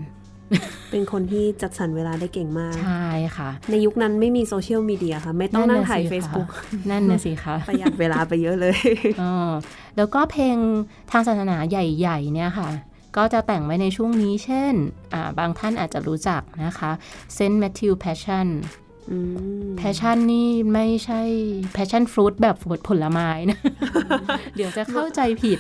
[0.92, 6.50] เป็นคนที่จัดสรรเวลาได้เก่งมาก ใช่ค่ะ ในยุคนั้นไม่มีโซเชียลมีเดียค่ะ ไม่ต้องนั่งถ่ายะสิคะ Facebook
[6.92, 8.78] นั่นนะสิคะประหยัดเวลาไปเยอะเลย
[9.22, 9.52] อ๋อ
[9.98, 10.58] แล้วก็เพลง
[11.12, 12.70] ทางศาสนาใหญ่ ๆ เนี่ยค่ะ
[13.18, 14.74] ก็จะแต่งไว้ในช่วงนี้ เช่น
[15.14, 16.92] อ่าบางท่านอาจจะรู้จักนะคะ
[17.36, 18.48] Saint Matthew Passion
[19.12, 19.18] อื
[19.68, 21.22] ม Passion นี่ไม่ใช่
[21.76, 22.56] Passion Fruit แบบ
[22.88, 23.60] ผลไม้นะ
[24.56, 25.60] เดี๋ยวจะเข้าใจผิด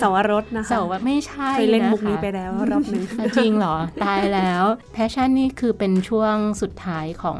[0.00, 4.64] สาวรสนะคะเสาว่าไม่ใช่เคยเล่นนะคะมุกนี้ไปแล้วรอบหนึ่งอะจริงเหรอ ตายแล้ว
[4.96, 7.38] Passion นี่คือเป็นช่วงสุดท้ายของ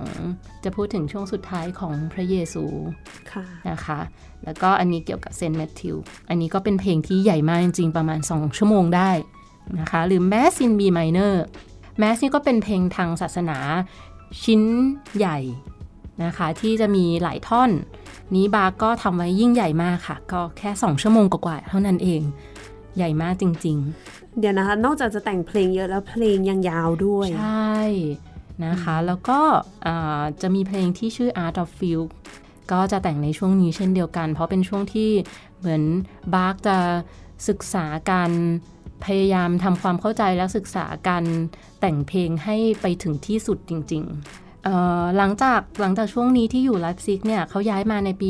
[0.64, 2.64] จะพูดถึงช่วงสุดท้ายของพระเยซู
[3.32, 4.00] ค่ะนะคะ
[4.44, 5.96] แล้วก็อันนี้เกี่ยวกับเซนต์แมทธิว
[6.28, 9.10] อันนี้ก็เป็นเพลงที่ใหญ่มากจริงๆ ประมาณ 2 ชั่วโมงได้
[9.78, 11.34] นะคะหรือ Mass in B minor
[12.00, 13.58] Mass นี่ก็เป็นเพลงทางศาสนา
[14.42, 14.62] ชิ้น
[15.16, 15.38] ใหญ่
[16.24, 17.70] นะคะที่จะมีหลายท่อน
[18.34, 22.22] นี้บาร์ก็ทำไว้ยิ่งใหญ่มากค่ะ ก็แค่ 2 ชั่วโมงกว่าๆเท่านั้นเอง
[22.96, 23.76] ใหญ่มากจริง
[24.08, 27.80] ๆ เดี๋ยวนะคะ นอกจากจะแต่งเพลงเยอะแล้วเพลงยังยาวด้วย ใช่
[28.64, 29.40] นะคะ แล้วก็
[29.86, 32.02] อ่าจะมีเพลงที่ชื่อ Art of Fugue
[32.72, 35.10] ก็จะแต่งในช่วงนี้เช่นเดียวกัน เพราะเป็นช่วงที่
[35.58, 35.82] เหมือน
[36.34, 36.78] บาร์กจะ
[37.48, 38.30] ศึกษาการ
[39.04, 41.24] พยายามทำความเข้าใจและศึกษาการ
[41.80, 48.28] แต่งเพลงให้ไปถึงที่สุดจริง ๆ หลังจากหลังจากช่วงนี้ที่อยู่ไลพ์ซิกเนี่ยเขาย้ายมาในปี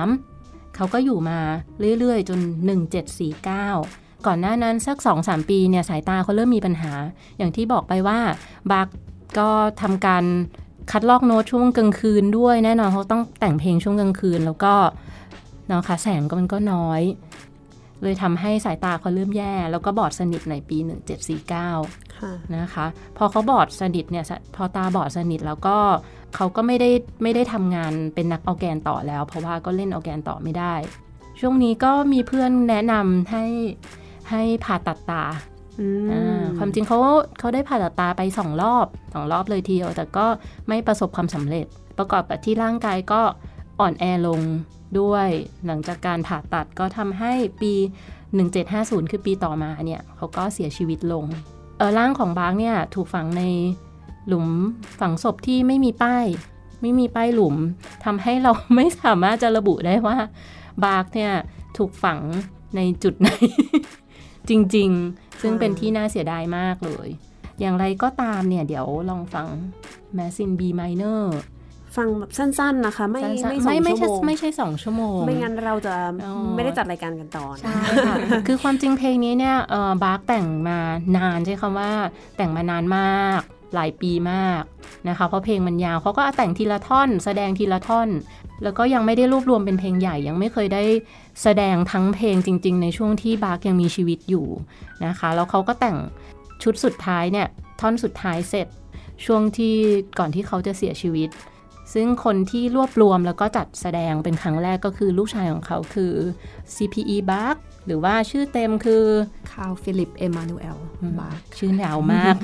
[0.00, 1.38] 1723 เขาก็อยู่มา
[1.98, 2.40] เรื่อย ๆ จน
[3.32, 6.92] 1749 ก่อนหน้านั้นสัก 2-3 ปีเนี่ยสายตาเขาเริ่มมีปัญหา
[7.38, 8.18] อย่างที่บอกไปว่า
[8.70, 8.88] บาร์ก
[9.38, 9.50] ก็
[9.82, 10.24] ทำการ
[10.90, 14.74] คัดลอกโน้ตช่วงกลางคืนด้วยแน่นอนเขาต้องแต่งเพลงช่วงกลางคืน แล้วก็
[15.68, 17.02] เนาะค่ะแสงก็มันก็น้อย
[18.02, 20.78] เลยทำให้สายตาเขาเริ่มแย่ แล้วก็บอดสนิทในปี
[21.46, 22.86] 1749ค่ะนะคะ
[23.16, 25.76] พอเขาบอดสนิทเนี่ยสพอตาบอดสนิทแล้วก็
[26.34, 26.90] เขาก็ไม่ได้
[27.22, 30.74] ไม่ได้ทำงานเป็นนักออร์แกนต่อแล้ว เพราะว่าก็เล่นออร์แกนต่อไม่ได้
[31.40, 33.44] ช่วงนี้ก็มีเพื่อนแนะนำให้
[34.30, 35.24] ให้ผ่าตัดตา
[35.80, 36.98] อืมอ่าความจริงเขา
[37.38, 40.26] เขาได้ผ่าตัดตาไปสองรอบสองรอบเลยทีเดียวแต่ก็
[40.68, 41.66] ไม่ประสบความสำเร็จ
[41.98, 43.20] ประกอบกับที่ร่างกายก็
[43.80, 44.40] อ่อนแอลง
[45.00, 45.28] ด้วย
[45.66, 47.74] หลังจากการผ่าตัดก็ทำให้ปี
[48.42, 51.24] 1750 คือปีต่อมาเนี่ยเขาก็เสียชีวิตลง
[51.78, 53.42] เออร่างของบาร์กเนี่ยถูกฝังใน
[54.28, 54.48] หลุม
[55.00, 56.26] ฝังศพที่ไม่มีป้าย
[56.80, 57.56] ไม่มีป้ายหลุม
[58.04, 60.16] ทำให้เราไม่สามารถจะระบุได้ว่า
[60.84, 61.32] บาร์กเนี่ย
[61.76, 62.20] ถูกฝัง
[62.76, 63.28] ในจุดไหน
[64.48, 67.08] จริงๆ ซึ่งเป็นที่น่าเสียดายมากเลย
[67.60, 69.46] อย่างไรก็ตามเนี่ย เดี๋ยวลองฟัง
[70.16, 71.22] m a s i n B minor
[71.96, 77.74] ฟังแบบสั้น ๆนะคะ ไม่สั้นๆไม่สองไม่ชั่วใช่โมงไม่ใช่สองชั่วโมง ไม่งั้นเราจะอ๋อไม่ได้จัดรายการกันต่อนะใช่
[78.06, 80.78] ค่ะคือความจริงเพลงนี้เนี่ยเออบาร์กแต่งมา
[81.16, 81.90] นานใช้คำว่า
[82.36, 83.40] แต่งมานานมาก
[83.74, 84.62] หลายปีมาก
[85.08, 88.08] นะคะ เพราะเพลงมันยาวเขาก็แต่งทีละท่อน แสดงทีละท่อน
[88.62, 90.82] แล้วก็ยังไม่ได้รวบรวมเป็นเพลงใหญ่ยังไม่เคยได้
[91.42, 94.46] แสดงทั้งเพลงจริง ๆ ในช่วงที่บาร์กยังมีชีวิตอยู่
[95.06, 95.96] นะคะแล้วเขาก็แต่ง
[96.62, 97.46] ชุดสุดท้ายเนี่ย
[97.80, 98.66] ท่อนสุดท้ายเสร็จ
[99.24, 99.74] ช่วงที่
[100.18, 101.28] ก่อนที่เขาจะเสียชีวิต
[101.94, 106.12] ซึ่งคนที่รวบรวมแล้วก็จัดแสดงเป็นครั้งแรกก็คือลูกชายของเขาคือ
[106.74, 109.04] CPE b a r k หรือว่าชื่อเต็มคือ
[109.50, 110.78] คาร์ลฟิลิป เอมานูเอล
[111.18, 112.34] บาร์ชื่อยาวมาก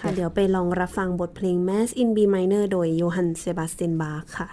[0.00, 4.48] ค่ะเดี๋ยวไปลองรับฟังบทเพลง Mass in B minor โดยโยฮันเซบาสเตียนบาร์ค่ะ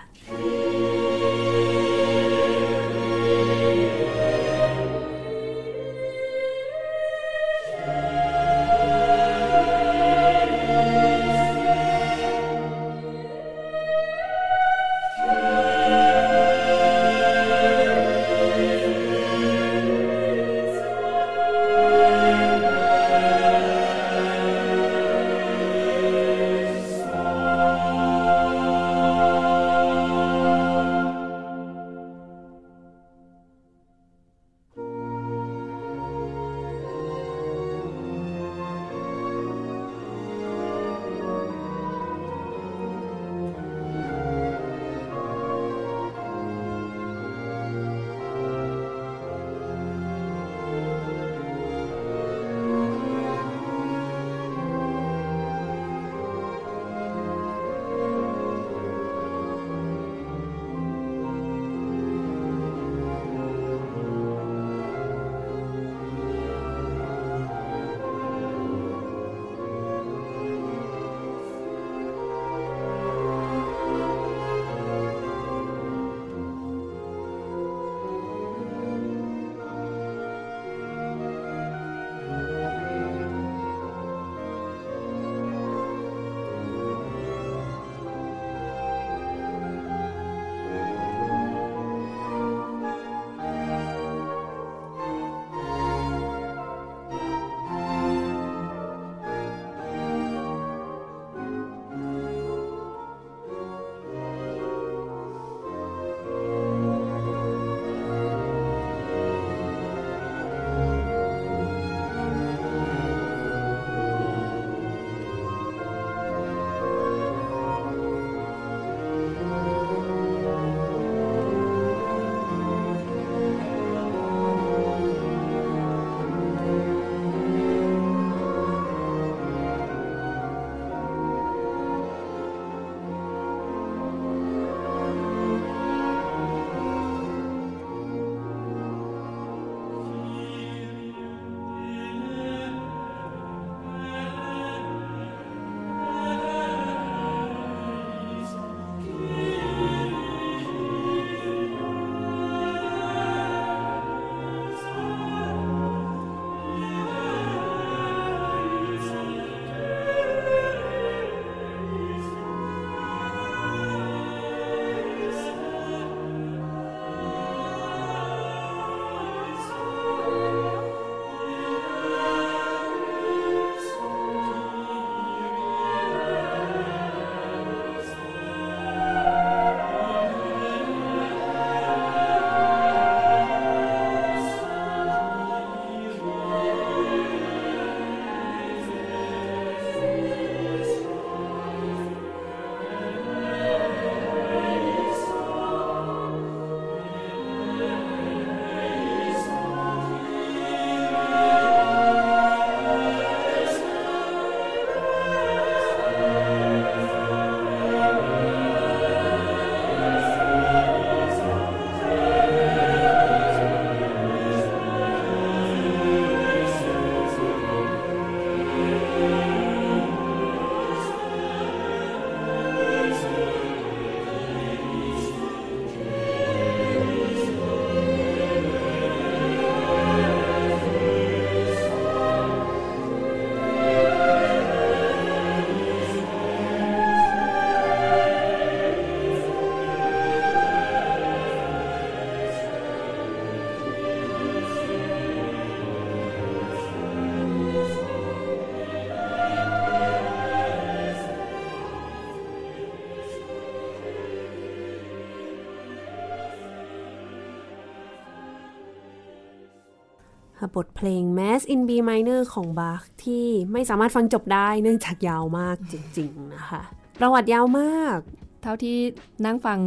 [260.75, 266.81] บทเพลง Mass in B minor ของบาร์ที่ไม่สามารถฟังจบได้เนื่องจากยาวมากจริง ๆ นะคะ
[267.19, 268.17] ประวัติยาวมาก
[268.61, 268.97] เท่าที่
[269.45, 269.79] นั่งฟัง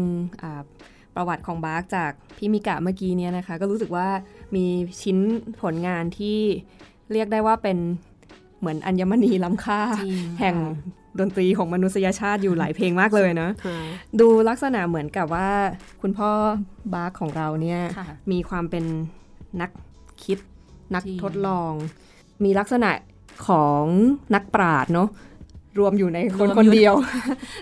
[0.42, 0.62] อ่า
[1.14, 4.08] ประวัติของบาร์กจากพี่มิกะเมื่อกี้เนี่ยนะคะ ก็รู้สึกว่า
[4.54, 4.64] มี
[5.02, 5.18] ชิ้น
[5.62, 6.38] ผลงานที่
[7.12, 7.78] เรียกได้ว่าเป็น
[8.60, 10.56] เหมือนอัญมณีล้ำค่าจริงแห่ง
[11.18, 13.78] ดนตรีของมนุษยชาติอยู่หลายเพลงมากเลยนะค่ะ
[14.20, 15.50] ดูลักษณะเหมือนกับว่า
[16.02, 16.30] คุณพ่อ
[16.94, 18.84] บาร์กของเราเนี่ยค่ะมีความเป็น
[19.60, 19.70] นัก
[20.24, 20.38] คิด
[20.94, 21.72] นักทดลองจริง
[22.44, 22.90] มีลักษณะ
[23.48, 23.84] ของ
[24.34, 25.08] นักปราชญ์เนาะ
[25.78, 26.94] รวมอยู่ในคนคนเดียว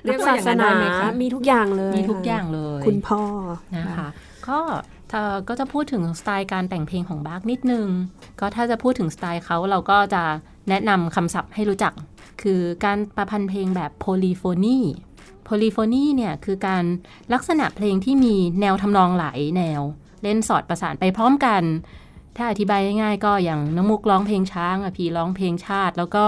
[0.05, 3.23] เรียกว่าศาอย่างสนั้นนาได้ไหมคะมีทุกอย่างเลย มีทุกค่ะอย่างเลย คุณพ่อ
[3.77, 4.09] นะคะ
[4.49, 4.59] ก็
[5.11, 7.87] เอ่อก็จะพูดถึงสไตล์การแต่งเพลงของบาร์กนิดนึง
[8.41, 10.23] ก็ถ้าจะพูดถึงสไตล์เขาเราก็จะ
[10.69, 11.93] แนะนำคำศัพท์ให้รู้จัก
[12.43, 14.79] คือการประพันธ์เพลงแบบ polyphony
[15.45, 16.85] polyphony เนี่ยคือการ
[17.33, 19.81] ลักษณะเพลงที่มีแนวทำนองหลายแนว
[20.23, 21.63] เล่นสอดประสานไปพร้อมกัน
[22.37, 26.25] ถ้าอธิบายง่ายๆก็อย่างน้องมุกร้องเพลงช้างอะพีร้องเพลงชาติ แล้วก็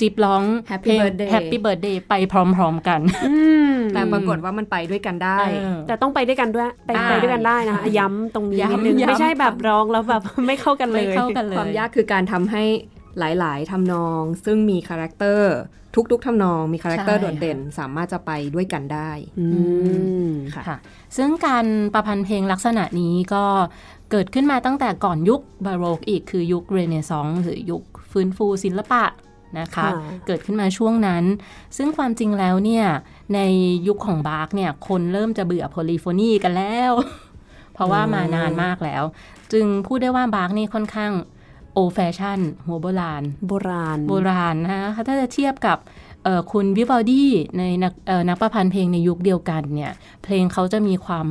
[0.00, 3.34] จิ๊บร้อง Happy เพลง Birthday Happy Birthday ไปพร้อม ๆกันอื
[3.72, 12.64] มแต่ปรากฏว่ามันไปด้วยกันได้เออแต่ต้องไปด้วยกันด้วยไปได้ไปด้วยกันได้นะคะย้ำตรงนี้นิดนึงย้ำไม่ใช่แบบร้องแล้วแบบไม่เข้ากันเลยไม่เข้ากันเลยความยากคือการทำให้
[13.18, 15.54] หลาย ๆ ทำนอง ซึ่งมี character
[16.12, 19.46] ทุก ๆทำนองมี character ใช่โดดเด่นสามารถจะไปด้วยกันได้อื
[20.28, 20.78] มค่ะค่ะ
[21.16, 23.44] ซึ่งการประพันธ์เพลงลักษณะนี้ก็
[24.10, 29.04] เกิดขึ้นมาตั้งแต่ก่อนยุคบาโรกอีกคือยุคเรเนซองส์หรือยุคฟื้นฟูศิลปะ
[29.58, 29.90] นะคะค่ะ
[30.26, 31.24] เกิดขึ้นมาช่วงนั้น
[31.76, 32.86] ซึ่งความจริงแล้วเนี่ย
[33.34, 33.40] ใน
[33.88, 36.92] ยุคของบาร์กเนี่ย คนเริ่มจะเบื่อ polyphony กันแล้ว
[37.74, 39.02] เพราะว่ามานานมากแล้ว
[39.52, 41.12] จึงพูดได้ว่าบาร์กนี่ค่อนข้าง
[41.74, 45.78] old fashion หัวโบราณ โบราณ โบราณนะคะถ้าจะเทียบกับ
[46.24, 49.92] เอ่อคุณวิวัลดีในนักเอ่อนักประพันธ์เพลงในยุคเดียวกันเนี่ย
[50.24, 51.26] เพลงเขาจะมีความ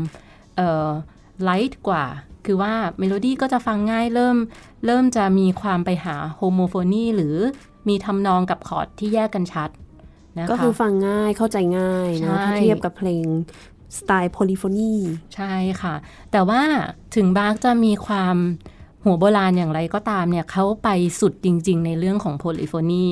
[1.44, 2.06] light กว่า
[2.46, 4.38] คือว่าเมโลดี้ก็จะฟังง่ายเริ่ม
[4.86, 7.36] เริ่มจะมีความไปหา homophony หรือ
[7.88, 9.70] มีทำนองกับคอร์ดที่แยกกันชัด
[10.38, 13.26] นะคะก็คือฟังง่ายเข้าใจง่ายนะใช่ถ้าเทียบกับเพลง
[13.98, 14.94] สไตล์ polyphony
[15.36, 15.96] ใช่ค่ะ
[16.32, 16.62] แต่ว่า
[17.16, 18.36] ถึงบาร์กจะมีความ
[19.04, 23.06] หัวโบราณอย่างไรก็ตามเนี่ยเขาไปสุดจริง ๆ ในเรื่องของ polyphony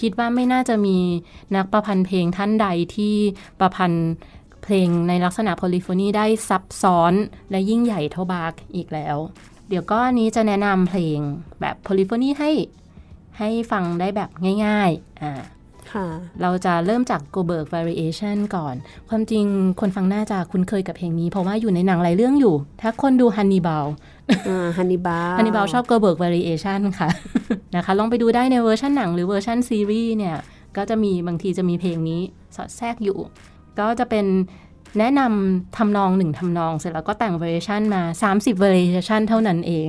[0.00, 0.98] คิดว่าไม่น่าจะมี
[1.56, 3.14] นักประพันธ์เพลงท่านใดที่
[3.60, 4.10] ประพันธ์
[4.64, 7.12] เพลงในลักษณะ polyphony ได้ซับซ้อน
[7.50, 9.16] และยิ่งใหญ่เท่าบาร์กอีกแล้ว
[9.68, 11.18] เดี๋ยวก็อันนี้จะแนะนำเพลง
[11.60, 12.50] แบบ polyphony ให้
[13.38, 14.30] ให้ฟังได้แบบ
[14.64, 15.32] ง่ายๆอ่า
[15.92, 16.06] ค่ะ
[16.42, 18.74] เราจะเริ่มจาก Goldberg Variation ก่อน
[19.08, 19.44] ความจริง
[19.80, 23.84] คนฟังน่าจะคุ้นเคยกับเพลงนี้ เพราะว่าอยู่ในหนังหลายเรื่องอยู่ ถ้าคนดู Hannibal
[24.48, 27.08] อ่าฮันนิบาล Hannibal ชอบ Goldberg Variation ค่ะ
[27.76, 30.36] นะคะ ลองไปดูได้ในเวอร์ชันหนังหรือเวอร์ชันซีรีส์เนี่ย
[30.76, 32.20] ก็จะมีบางทีจะมีเพลงนี้
[32.56, 33.18] สอดแทรกอยู่
[33.80, 34.26] ก็จะเป็น
[35.00, 39.88] แนะนำทำนองหนึ่งทำนองเสร็จแล้วก็แต่ง variation มา 30 variation เท่านั้นเอง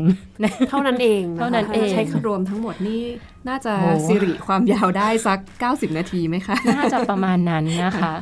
[0.70, 3.02] เท่านั้นเองะคะเท่านั้นเองใช้รวมทั้งหมดนี่
[3.48, 8.14] น่าจะโอ้สิริความยาวได้สัก 90 นาทีไหมคะ น่าจะประมาณนั้นนะคะ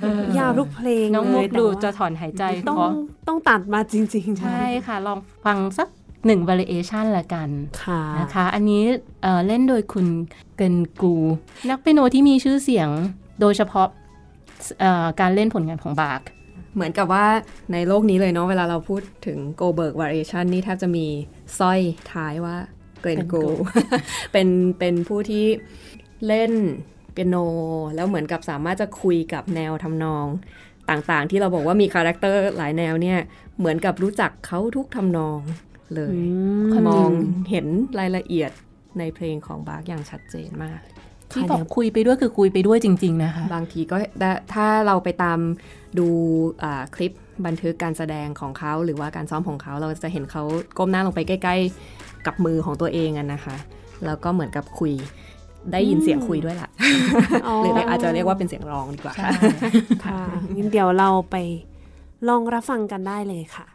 [0.00, 2.90] เออยาวทุกเพลงน้องมุกเลยแต่ดูว่าจะถอนหายใจต้องเพราะ
[3.28, 5.88] ต้องตัดมาจริง ๆ ใช่ค่ะ ลองฟังสัก
[6.26, 7.48] หนึ่ง variation ละกัน
[7.84, 8.82] ค่ะนะคะ อันนี้
[9.22, 10.06] เอ่อเล่นโดยคุณ
[10.56, 11.14] เกินกู
[11.70, 12.88] นักเปียโนที่มีชื่อเสียง
[13.40, 14.05] โดยเฉพาะเอ่อ
[15.20, 16.22] การเล่นผลงานของบาร์ก
[16.74, 17.26] เหมือนกับว่า
[17.72, 21.06] ในโลกนี้เลยเนาะเวลาเราพูดถึง Goldberg Variation นี่แทบจะมี
[21.58, 21.80] สร้อย
[22.12, 22.56] ท้ายว่า
[23.00, 23.34] เกลนกูลด์
[24.32, 24.48] เป็น
[24.78, 25.46] เป็นผู้ที่
[26.26, 26.52] เล่น
[27.12, 27.36] เปียโน
[27.94, 30.26] แล้วเหมือนกับสามารถจะคุยกับแนวทำนอง
[30.90, 33.18] ต่างๆ ที่เราบอกว่ามี character หลายแนวเนี่ย
[33.58, 35.40] เหมือนกับรู้จักเขาทุกทำนอง
[35.94, 36.14] เลย
[36.88, 37.10] มอง
[37.50, 37.66] เห็น
[37.98, 38.50] รายละเอียด
[38.98, 40.80] ในเพลงของบาร์กอย่างชัดเจนมาก
[41.32, 45.38] ที่บอกคุยไปด้วยคือคุยไปด้วยจริง ๆ นะคะ บางทีก็ได้ถ้าเราไปตาม
[45.98, 46.06] ดู
[46.62, 47.12] อ่าคลิป
[47.46, 50.42] บันทึกการแสดงของเขาหรือว่าการซ้อมของเขาเราจะเห็นเขา
[50.78, 51.56] ก้มหน้าลงไปใกล้
[51.90, 53.56] ๆ กับมือของตัวเองอะนะคะ
[54.06, 54.92] แล้วก็เหมือนกับคุย
[55.72, 56.68] ได้ยินเสียงคุยด้วยล่ะ
[57.46, 59.30] อ๋อหรืออาจจะเรียกว่าเป็นเสียงร้องดีกว่าใช่
[60.04, 60.20] ค่ะ
[60.56, 61.36] งั้นเดี๋ยวเราไป
[62.28, 63.66] ลองรับฟังกันได้เลยค่ะ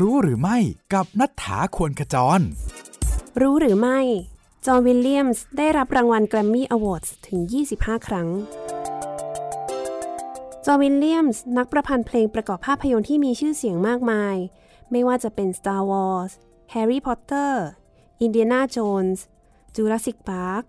[0.00, 0.58] รู้หรือไม่
[0.94, 2.40] กับนัฐธาควรขจร
[3.40, 4.00] รู้หรือไม่
[4.66, 7.40] จอห์นวิลเลียมส์ได้รับรางวัลแกรมมี่อวอร์ดถึง
[7.72, 8.28] 25 ครั้ง
[10.66, 14.36] จอห์นวิลเลียมส์นักประพันธ์เพลงประกอบภาพยนตร์ที่มีชื่อเสียงมากมาย
[14.90, 16.32] ไม่ว่าจะเป็น Star Wars
[16.74, 17.52] Harry Potter
[18.24, 19.18] Indiana Jones
[19.76, 20.64] Jurassic Park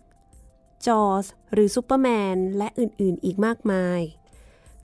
[0.86, 4.00] Jaws หรือ Superman และอื่น ๆ อีกมากมาย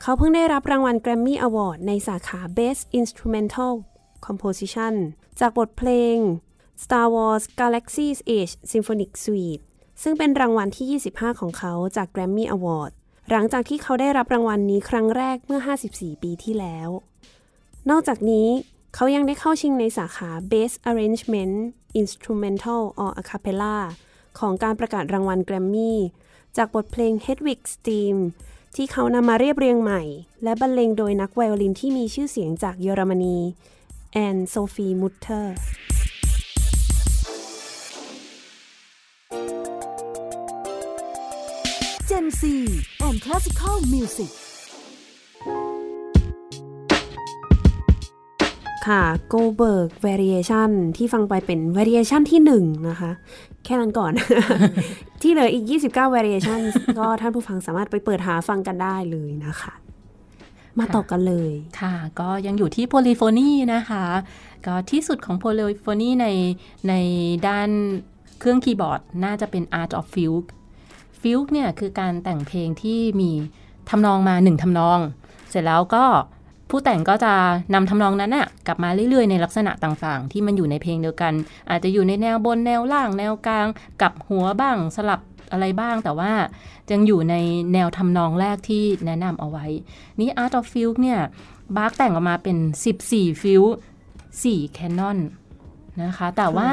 [0.01, 3.73] เขาเพิ่งได้รับรางวัลแกรมมี่อวอร์ดในสาขา Best Instrumental
[4.27, 4.93] Composition
[5.39, 6.17] จากบทเพลง
[6.83, 9.63] Star Wars Galaxy's Edge Symphonic Suite
[10.03, 12.91] ซึ่งเป็นรางวัลที่ 25 ของเขาจาก Grammy Award
[13.29, 15.61] หลังจากที่เขาได้รับรางวัลนี้ครั้งแรกเมื่อ
[15.91, 16.89] 54 ปีที่แล้ว
[17.89, 18.47] นอกจากนี้
[18.95, 21.55] เขายังได้เข้าชิงในสาขา Best Arrangement
[22.01, 23.77] Instrumental or A Cappella
[24.39, 25.99] ของการประกาศรางวัลแกรมมี่
[26.57, 28.21] จากบทเพลง Hedwig's Theme
[28.75, 30.03] ที่เขานำมาเรียบเรียงใหม่
[30.43, 33.37] และบรรเลงโดยนักไวโอลินที่มีชื่อเสียงจากเยอรมนี
[34.15, 35.55] แอนน์โซฟีมุตเตอร์
[42.09, 42.41] Gen C
[43.07, 44.31] and Classical Music
[48.87, 49.03] ค่ะ
[49.33, 53.11] Goldberg Variation ที่ฟังไปเป็น Variation ที่1นะคะ
[53.65, 54.11] แค่นั้นก่อน
[55.21, 56.61] ที่เหลืออีก 29 Variation
[56.99, 59.73] ก็ท่านผู้ฟังสามารถไปเปิดหาฟังกันได้เลยนะคะ
[60.79, 61.51] มาต่อกันเลย
[61.81, 64.05] ค่ะ ก็ยังอยู่ที่โพลิโฟนีนะคะ
[64.65, 66.27] ก็ที่สุดของโพลิโฟนีใน
[66.89, 66.93] ใน
[67.47, 67.69] ด้าน
[68.39, 70.49] เครื่องคีย์บอร์ดน่าจะเป็น Art of Fugue
[71.21, 73.31] Fugue เนี่ยคือการแต่งเพลงที่มี
[73.89, 74.99] ทำนองมาหนึ่งทำนอง
[75.49, 76.05] เสร็จแล้วก็
[76.69, 77.33] ผู้แต่งก็จะ
[77.73, 81.33] นำทำนองนั้นน่ะกลับมาเรื่อยๆ ในลักษณะต่างๆ ที่มันอยู่ในเพลงเดียวกัน
[81.69, 83.67] อาจจะอยู่ในแนวบนแนวล่างแนวกลาง
[84.01, 85.21] กลับหัวบ้างสลับ
[85.51, 86.31] อะไรบ้างแต่ว่า
[86.91, 87.35] ยังอยู่ใน
[87.73, 89.65] แนวทำนองแรกที่แนะนำเอาไว้
[90.19, 91.19] นี่ Art of Fugue เนี่ย
[91.77, 92.57] บาร์กแต่งออกมาเป็น
[92.99, 93.63] 14 ฟิล
[94.17, 95.19] 4แคนนอน
[96.03, 96.69] นะคะ แต่ว่า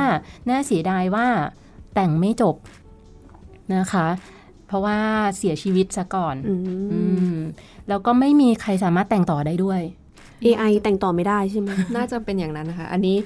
[0.48, 1.26] น่าเสียดายว่า
[1.94, 2.56] แต่งไม่จบ
[3.76, 4.06] นะคะ
[4.66, 4.98] เพราะว่า
[5.36, 6.54] เสียชีวิตซะก่อนอื
[6.92, 7.00] อื
[7.36, 7.38] มม
[7.88, 9.80] แล้วก็ไม่มีใครสามารถแต่งต่อได้ด้วย
[10.44, 13.16] AI แต่งต่อไม่ได้ใช่ไหม น่าจะเป็นอย่างนั้นนะคะ อันนี้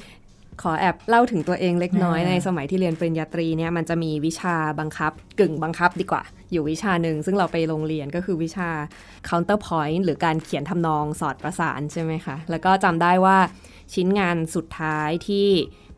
[0.63, 8.69] ขอแอบเล่าถึงตัวเองเล็กน้อยอ่าในสมัยที่เรียนปริญญาตรีเนี่ยมันจะมีวิชาบังคับ กึ่งบังคับดีกว่า อยู่วิชาหนึ่งซึ่งเราไปโรงเรียนก็คือวิชา
[9.29, 13.39] counterpoint หรือการเขียนทำนองสอดประสานใช่ไหมคะ แล้วก็จำได้ว่า
[13.95, 15.47] ชิ้นงานสุดท้ายที่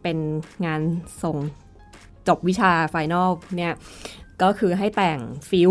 [0.02, 0.18] เป็น
[0.66, 0.80] งาน
[1.22, 1.36] ส่ง
[2.28, 3.74] จบวิชาไฟนอลเนี่ย
[4.42, 5.18] ก็คือให้แต่ง
[5.51, 5.70] Fugue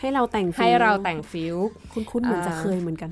[0.00, 1.56] ให้เราแต่งให้เราแต่ง Fugue
[1.92, 3.10] คุ้นๆเหมือนจะอ่าเคยเหมือนกัน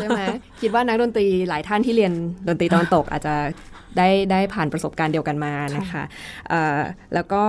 [0.00, 0.22] ใช่ไหม
[0.60, 2.12] คิดว่านักดนตรีหลายท่านที่เรียน
[2.48, 3.34] ดนตรีตะวันตกอาจจะ
[3.96, 6.02] ได้ได้ผ่านประสบการณ์เดียวกันมานะคะ
[6.48, 6.78] เอ่อ
[7.14, 7.44] แล้วก็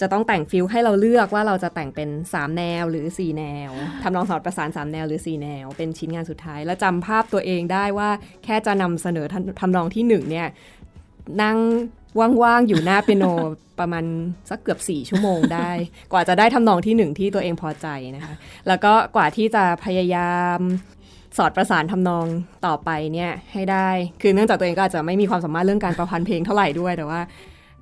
[0.00, 3.70] จะต้องแต่ง Fugue ให้เราเลือกว่าเราจะแต่งเป็น 3 แนวหรือ 4 แนว
[4.02, 8.10] ทำนองสอดประสาน 3 แนวหรือ 4 แนว เป็นชิ้นงานสุดท้าย แล้วจำภาพตัวเองได้ว่า
[8.44, 10.48] แค่จะนำเสนอทำทำนองที่1เนี่ย
[11.42, 11.58] นั่ง
[12.42, 13.24] ว่างๆ อยู่หน้าเปียโน
[13.80, 14.04] ประมาณ
[14.50, 15.70] สักเกือบ 4 ชั่วโมงได้
[16.12, 17.86] กว่าจะได้ทำนองที่หนึ่งที่ตัวเองพอใจ
[18.16, 18.34] นะคะ
[18.68, 20.58] แล้วก็กว่าที่จะพยายาม
[21.36, 22.26] สอดประสานทำนอง
[22.66, 23.88] ต่อไปเนี่ยให้ได้
[24.22, 27.20] คือเนื่องจากตัวเองก็อาจจะไม่มีความสามารถเรื่องการประพันธ์เพลงเท่าไหร่ด้วยแต่ว่า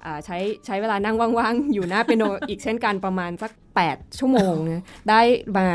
[0.04, 3.50] อ่าใช้ใช้เวลานั่งว่างๆ อยู่หน้าเปียโนอีกเช่นกันประมาณสัก
[3.86, 5.20] 8 ชั่วโมงนะได้
[5.58, 5.68] มา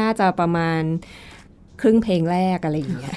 [0.00, 0.82] น่าจะประมาณ
[1.82, 3.16] ครึ่งเพลงแรกอะไรอย่างเงี้ย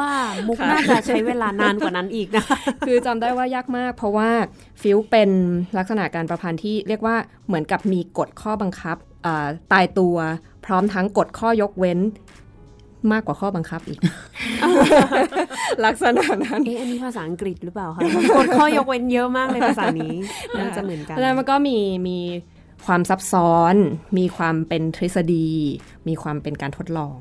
[0.00, 0.14] ว่า
[0.48, 2.44] มุกน่าจะใช้เวลานานกว่านั้นอีกนะ
[2.86, 4.30] คือจำได้ว่ายากมาก เพราะว่า
[4.82, 5.30] ฟิลเป็น
[5.78, 7.16] ลักษณะการประพันธ์ที่เรียกว่า
[7.46, 10.16] เหมือนกับมีกฎข้อบังคับอ่าตายตัว
[10.66, 11.98] พร้อมทั้งกฎข้อยกเว้น
[13.12, 14.00] มากกว่าข้อบังคับอีก
[15.84, 18.00] ลักษณะนั้นเอ๊ะอันนี้ภาษาอังกฤษหรือเปล่าคะ
[18.36, 20.16] กดข้อยกเว้นเยอะมากเลยภาษานี้
[20.58, 21.78] น่าจะเหมือนกันแล้วมันก็มี
[22.08, 22.18] มี
[22.86, 23.74] ความซับซ้อน
[24.18, 25.50] มีความเป็นทฤษฎี
[26.08, 27.16] มีความเป็นการทดลอง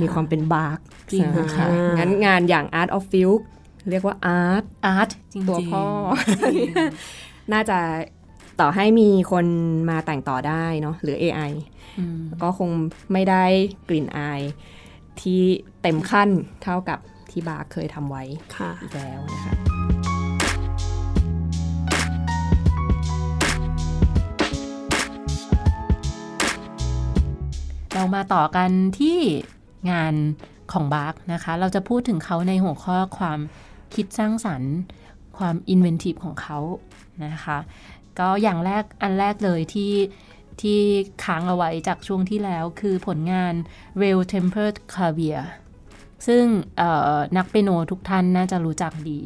[0.00, 0.78] มีความเป็นบาร์ก
[1.12, 1.66] จริงค่ะ
[1.98, 3.32] งั้นงานอย่าง Art of f i e l
[3.90, 5.84] เรียกว่า Art อาร์ตจริงๆตัวพ่อ
[6.42, 6.70] จริง
[7.52, 7.78] น่าจะ
[8.60, 9.46] ต่อให้มีคน
[9.90, 11.52] มาแต่งต่อได้เนาะหรือ AI
[11.98, 12.70] อืมก็คง
[13.12, 13.44] ไม่ได้
[13.88, 14.40] กลิ่นอาย
[15.22, 15.42] ที่
[15.82, 16.28] เต็มขั้น
[16.62, 16.98] เท่ากับ
[17.30, 18.24] ทที่บาร์เคยทำไว้
[18.56, 19.52] ค่ะอีกแล้วนะคะ
[27.94, 29.18] เรามาต่อกันที่
[29.90, 30.14] งาน
[30.72, 33.38] ของบาร์กนะคะ เราจะพูดถึงเขาในหัวข้อความ
[33.94, 34.74] คิดสร้างสรรค์
[35.38, 36.58] ความอินเวนทีฟของเขา
[37.26, 37.58] นะคะ
[38.18, 39.92] ก็อย่างแรกอันแรกเลยที่
[40.62, 40.80] ที่
[41.24, 43.54] ค้างเอาไว้จากช่วงที่แล้วคือผลงาน
[44.00, 45.42] Real Tempered Clavier
[46.26, 46.44] ซึ่ง
[46.78, 49.20] เอ่อนักเปียโนทุกท่านน่าจะรู้จักดี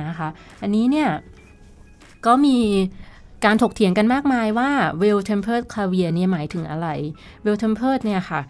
[0.00, 0.28] นะคะ
[0.62, 1.08] อันนี้เนี่ย
[2.26, 2.58] ก็มี
[3.44, 4.70] การถกเถียงกันมากมายว่า
[5.02, 6.88] well tempered clavier เนี่ยหมายถึงอะไร
[7.44, 8.40] well tempered เนี่ยค่ะ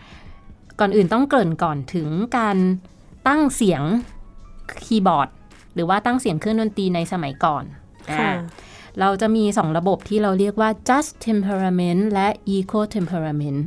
[0.80, 2.08] ก่อนอื่นต้องเกริ่นก่อนถึง
[2.38, 2.56] การ
[3.28, 3.82] ตั้งเสียง
[4.84, 5.28] คีย์บอร์ด
[5.74, 7.64] หรือว่าตั้งเสียงเครื่องดนตรีในสมัยก่อน
[8.18, 8.38] ค่ะอ่า
[9.00, 13.60] เราจะมี 2 ระบบที่เราเรียกว่า just temperament และ eco temperament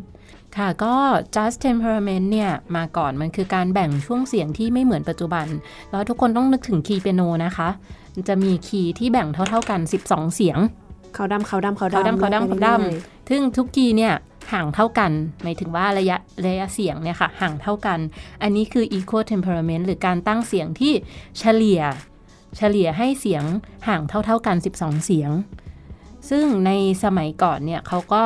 [0.57, 0.95] ค่ะก็
[1.35, 5.47] just temperament เนี่ย มาก่อนมันคือการแบ่งช่วงเสียงที่ไม่เหมือนปัจจุบัน
[5.91, 7.69] แล้วทุกคนต้องนึกถึงคีย์เปียโนนะคะ
[8.13, 10.59] มันจะมีคีย์ที่แบ่งเท่าๆกัน 12 เสียง
[11.13, 14.13] เขาดำเขาดำเขาเขาดำดำเขาดำเขาดไปรื่อยำซึ่งทุกคีย์เนี่ย
[14.53, 15.11] ห่างเท่ากัน
[15.43, 17.99] หมายถึงว่าระยะระยะเสียงเนี่ยค่ะห่างเท่ากัน
[18.41, 20.93] อันนี้คือ equal temperament หรือการตั้งเสียงที่
[21.39, 21.81] เฉลี่ย
[22.57, 23.43] เฉลี่ยให้เสียง
[23.87, 25.31] ห่างเท่าๆกัน 12 เสียง
[26.29, 26.71] ซึ่งใน
[27.03, 28.23] สมัยก่อนเนี่ยเขาก็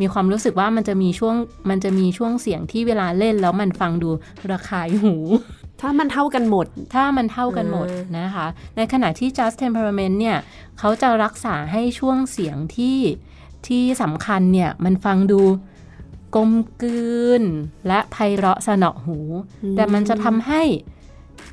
[0.00, 1.36] มีความรู้สึกว่ามันจะมีช่วง
[1.70, 4.10] มันจะมีช่วงเสียงที่เวลาเล่นแล้วมันฟังดู
[4.50, 5.14] ระคายหู
[5.80, 8.46] ถ้ามันเท่ากันหมด ถ้ามันเท่ากันหมดอ่านนะคะ
[8.76, 10.38] ในขณะที่ just temperament เนี่ย
[10.78, 12.98] เขาจะรักษาให้ช่วงเสียงที่
[13.66, 15.40] ที่สำคัญเนี่ยมันฟังดู
[16.34, 16.50] กลม
[16.82, 17.42] กลืน
[17.88, 19.18] และไพเราะสนอหู
[19.76, 20.62] แต่มันจะทำให้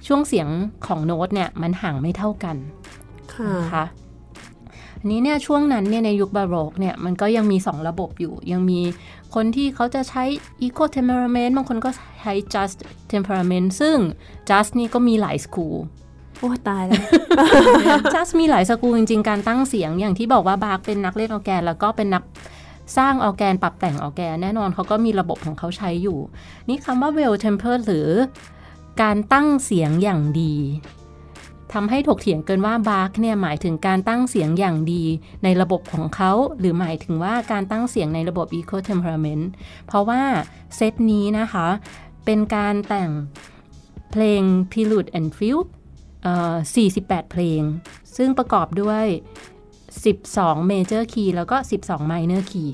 [0.08, 0.48] ช่วงเสียง
[0.88, 2.56] ของโน้ตเนี่ยมันห่างไม่เท่ากัน
[3.34, 3.86] ค่ะนะคะ
[5.00, 8.80] อันนี้เนี่ยช่วงนั้นเนี่ยในยุคบาโรกเนี่ยมันก็ยังมี 2 ระบบอยู่ ยังมี
[9.36, 10.24] คนที่เขาจะใช้
[10.66, 11.90] equal temperament บางคนก็
[12.22, 12.78] ใช้ just
[13.12, 13.98] temperament ซึ่ง
[14.50, 15.78] just นี่ก็มีหลายสกูล
[16.40, 17.04] โอ้ตายแล้ว
[18.14, 22.24] just มีหลายสกูลจริง ๆ การตั้งเสียงอย่างที่บอกว่าบาร์กเป็นนักเล่นออร์แกน แล้วก็เป็นนัก
[22.98, 26.20] สร้างออร์แกนปรับแต่งออร์แกน แน่นอนเขาก็มีระบบของเขาใช้อยู่
[26.70, 28.10] นี่คำว่า well tempered หรือ
[29.02, 30.56] การตั้งเสียงอย่างดี
[31.74, 35.04] ทำให้ถกเถียงเกินว่าบาร์กเนี่ยหมายถึงการตั้งเสียงอย่างดี
[35.44, 39.46] ในระบบของเขา หรือหมายถึงว่าการตั้งเสียงในระบบ eco temperament
[39.88, 40.22] เพราะว่า
[40.76, 41.68] เซตนี้นะคะ
[42.26, 43.12] เป็นการแต่ง
[44.12, 45.72] เพลง prelude and fugue
[46.72, 47.62] 48 เพลง
[48.16, 49.06] ซึ่งประกอบด้วย
[50.10, 52.72] 12 major key แล้วก็ 12 minor key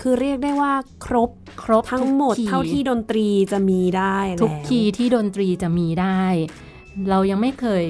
[0.00, 0.72] คือเรียกได้ว่า
[1.04, 1.30] ครบ
[1.62, 6.22] ครบทั้งหมดทุกเท่าที่ดนตรีจะมีได้ทุกแล้วคีย์ที่ดนตรีจะมีได้
[7.10, 7.84] เรายังไม่เคย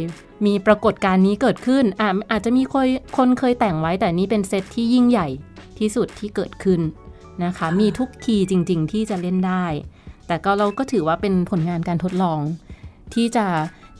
[0.46, 2.86] มีปรากฏการณ์นี้เกิดขึ้นอะอาจจะมีคน
[3.16, 5.28] คนเคยแต่งไว้แต่นี่เป็นเซตที่ยิ่งใหญ่
[5.78, 6.80] ที่สุดที่เกิดขึ้น
[7.44, 9.64] นะคะ มีทุกคีย์จริง ๆ ที่จะเล่นได้
[10.26, 12.40] แต่ก็เราก็ถือว่าเป็นผลงานการทดลอง
[13.14, 13.46] ที่จะ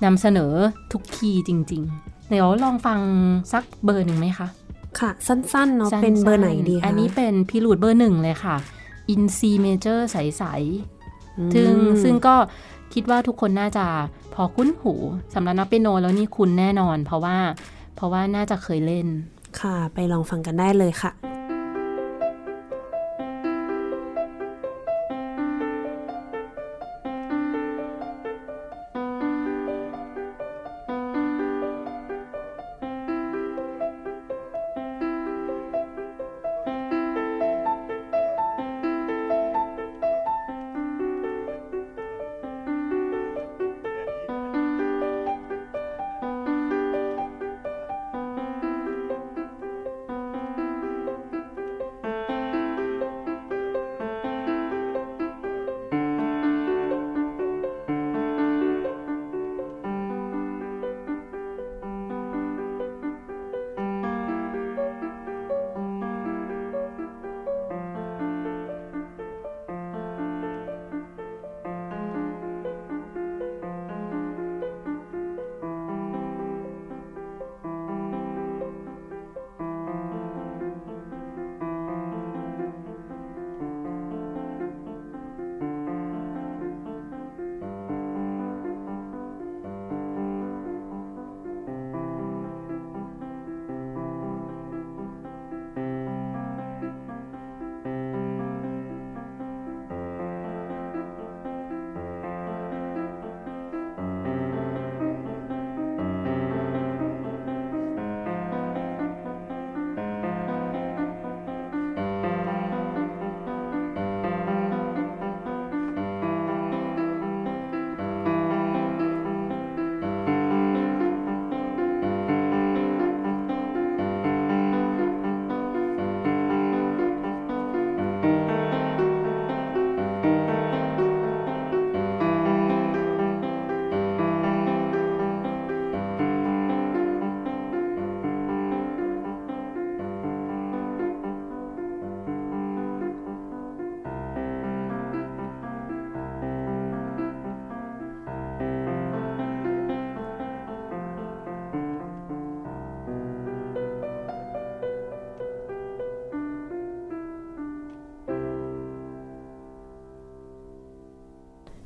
[0.04, 0.52] นำเสนอ
[0.92, 3.00] ทุกคีย์จริง ๆ เดี๋ยวลองฟัง
[3.52, 4.48] สักเบอร์หนึ่งไหมคะ
[5.00, 8.56] ค่ะ สั้นๆเนาะสั้ๆเป็นเบอร์ไหนดีคะอันนี้เป็นพิรูดเบอร์หนึ่งเลยค่ะ
[9.14, 12.36] in C major ใสๆซึ่งอืมซึ่งก็
[12.94, 13.86] คิดว่าทุกคนน่าจะ
[14.34, 14.94] พอคุ้นหู
[15.34, 17.36] สำหรับนักเปียโนแล้วนี่คุณแน่นอน เพราะว่า
[17.96, 19.06] เพราะว่าน่าจะเคยเล่น
[19.60, 21.12] ค่ะ ไปลองฟังกันได้เลยค่ะ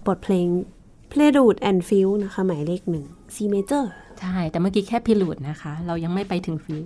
[0.09, 0.47] บทเพลง
[1.13, 3.85] Prelude and Fugue นะคะ หมายเลขหนึ่ง C major
[4.21, 6.81] ใช่ แต่เมื่อกี้แค่ Prelude นะคะ เรายังไม่ไปถึง Fugue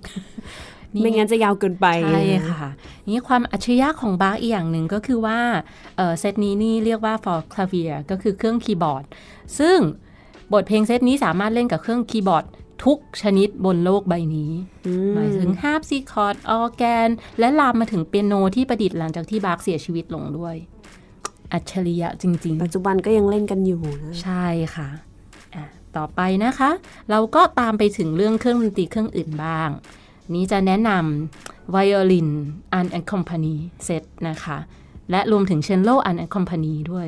[1.01, 2.71] ไม่งั้นจะยาวเกินไป ใช่ค่ะ
[3.09, 5.39] นี่ความอัจฉริยะของบาร์กอีกอย่างหนึ่งก็คือว่า
[5.97, 9.05] เอ่อเซตนี้นี่เรียกว่า for clavier ก็คือเครื่องคีย์บอร์ด
[9.59, 9.79] ซึ่ง
[10.53, 12.45] บทเพลงเซตนี้สามารถเล่นกับเครื่องคีย์บอร์ด
[12.85, 14.53] ทุกชนิดบนโลกใบนี้
[15.15, 17.09] หมายถึงฮาร์ปซิคอร์ดออร์แกน
[17.39, 20.57] และลามมาถึงเปียโนที่ประดิษฐ์หลังจากที่บาร์กเสียชีวิตลงด้วย
[21.53, 24.89] อัจฉริยะจริง ๆ ปัจจุบันก็ยังเล่นกันอยู่นะใช่ค่ะ
[25.55, 25.65] อะ
[25.97, 26.71] ต่อไปนะคะ
[27.11, 29.69] เราก็ตามไปถึงเรื่องเครื่องดนตรีเครื่องอื่นบ้าง
[30.35, 32.29] นี้จะแนะนำไวโอลิน
[32.79, 33.55] un accompany
[33.87, 34.59] set นะคะ
[35.11, 37.07] และรวมถึงเชนโล un accompany ด้วย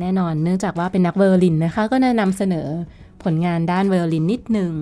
[0.00, 2.68] แน่นอนเนื่องจากว่าเป็นนักไวโอลินนะคะ ก็แนะนำเสนอ
[3.24, 4.72] ผลงานด้านไวโอลินนิดหนึ่ง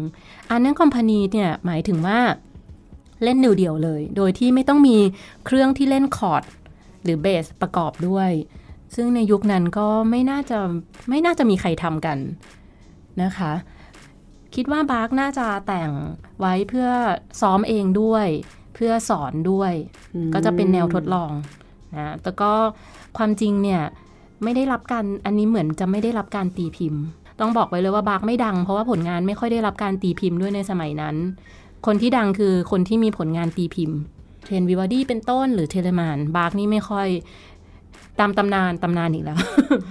[0.55, 2.21] un accompany เนี่ยหมายถึงว่า
[3.23, 4.97] เล่นเดี่ยวๆเลย โดยที่ไม่ต้องมี
[5.47, 6.43] เครื่องที่เล่นคอร์ด
[7.05, 8.31] หรือเบสประกอบด้วย
[8.95, 10.59] ซึ่งในยุคนั้นก็ไม่น่าจะ
[11.09, 12.19] ไม่น่าจะมีใครทำกัน
[13.23, 13.53] นะคะ
[14.55, 15.91] คิดว่าบาร์กน่าจะแต่ง
[16.41, 16.89] ไว้เพื่อ
[17.41, 18.27] ซ้อมเองด้วย
[18.75, 19.73] เพื่อสอนด้วย
[20.35, 21.31] ก็จะเป็นแนวทดลอง
[21.97, 22.53] นะแต่ก็
[23.17, 23.83] ความจริงเนี่ย
[24.43, 27.03] ไม่ได้รับการอันนี้เหมือนจะไม่ได้รับการตีพิมพ์
[27.41, 31.17] ต้องบอกไว้เลยว่าบาร์กไม่ดังเพราะว่าผลงานไม่ค่อยได้รับการตีพิมพ์ด้วยในสมัยนั้น
[31.87, 33.99] คนที่ดังคือคนที่มีผลงานตีพิมพ์
[34.45, 37.09] เช่นวิวัลดีเป็นต้นหรือเทเลมันน์บาคนี่ไม่ค่อย
[38.21, 39.39] ตามตำนานตำนานอีกแล้ว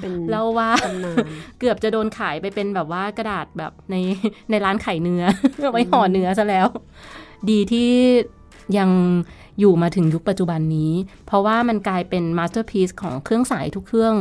[0.02, 1.18] เป็นเล่าว่าตำนาน
[1.60, 3.96] เกือบจะโดนขายไปเป็นแบบว่ากระดาษแบบใน
[4.50, 5.24] ในร้านขายเนื้อ
[5.72, 6.68] ไว้ห่อเนื้อซะแล้ว
[7.50, 7.92] ดีที่
[8.78, 8.90] ยัง
[9.60, 10.92] อยู่มาถึงยุคปัจจุบันนี้
[11.26, 14.16] เพราะว่ามันกลายเป็น masterpiece ของเครื่องสายทุกเครื่อง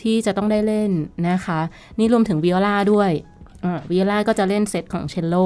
[0.00, 0.90] ที่จะต้องได้เล่น
[1.28, 1.60] นะคะ
[1.98, 3.10] นี่รวมถึงวิโอลาด้วย
[3.90, 5.36] วิโอลาก็จะเล่นเซตของเชลโล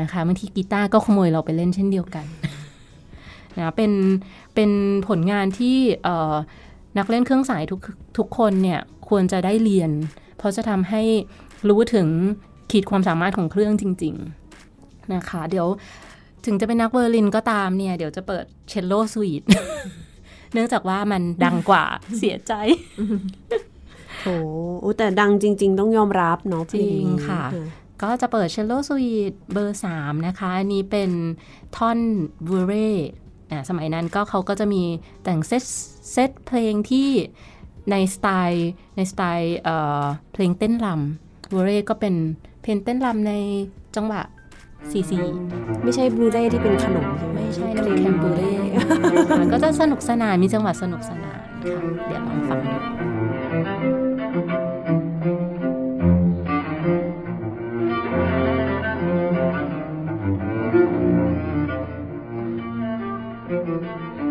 [0.00, 2.26] นะคะบางทีกีตาร์ก็ขโมยเราไปเล่นเช่นเดียวกัน
[3.58, 3.92] นะเป็น
[4.54, 4.70] เป็น
[5.08, 6.34] ผลงานที่เอ่อ
[6.98, 7.80] นักเล่นเครื่องสายทุก
[8.18, 9.90] ทุกคนเนี่ยควรจะได้เรียน
[10.38, 11.02] เพราะจะทำให้
[11.68, 12.08] รู้ถึง
[12.70, 14.14] ขีดความสามารถของเครื่องจริง
[14.62, 15.66] ๆ นะคะ เดี๋ยว
[16.46, 19.42] ถึงจะเป็นนักไวโอลินก็ตามเนี่ย เดี๋ยวจะเปิด Cello Suite
[20.52, 21.84] เนื่องจากว่ามันดังกว่า
[22.18, 22.52] เสียใจ
[24.20, 24.26] โถ
[24.80, 27.42] โอ้แต่ดังจริง ๆ ต้องยอมรับเนาะเพลจริงนี้ค่ะ
[28.02, 31.10] ก็จะเปิดเชลโลสวีทเบอร์ 3 นะคะ อันนี้เป็น
[31.76, 31.98] ท่อน
[32.46, 33.02] บูเร่อะ
[33.68, 34.82] สมัยนั้นก็เขาก็จะมี
[35.24, 35.64] แต่งเซต
[36.12, 37.08] เซตเพลงที่
[37.90, 42.14] ในสไตล์ในสไตล์เอ่อเพลงเต้นรำบูเร่ก็เป็น
[42.62, 43.32] เพลงเต้นรำใน
[43.96, 44.22] จังหวะ
[44.90, 45.18] ซีซี
[45.82, 48.54] ไม่ใช่บลูเร่ที่เป็นขนมใช่ไหมไม่ใช่เพนั่นลเป็นงแคมบบูลูเร่เร่
[49.30, 53.09] ค่ะก็จะสนุกสนานมีจังหวะสนุกสนานค่ะเดี๋ยวลองฟังดู
[64.20, 64.22] อ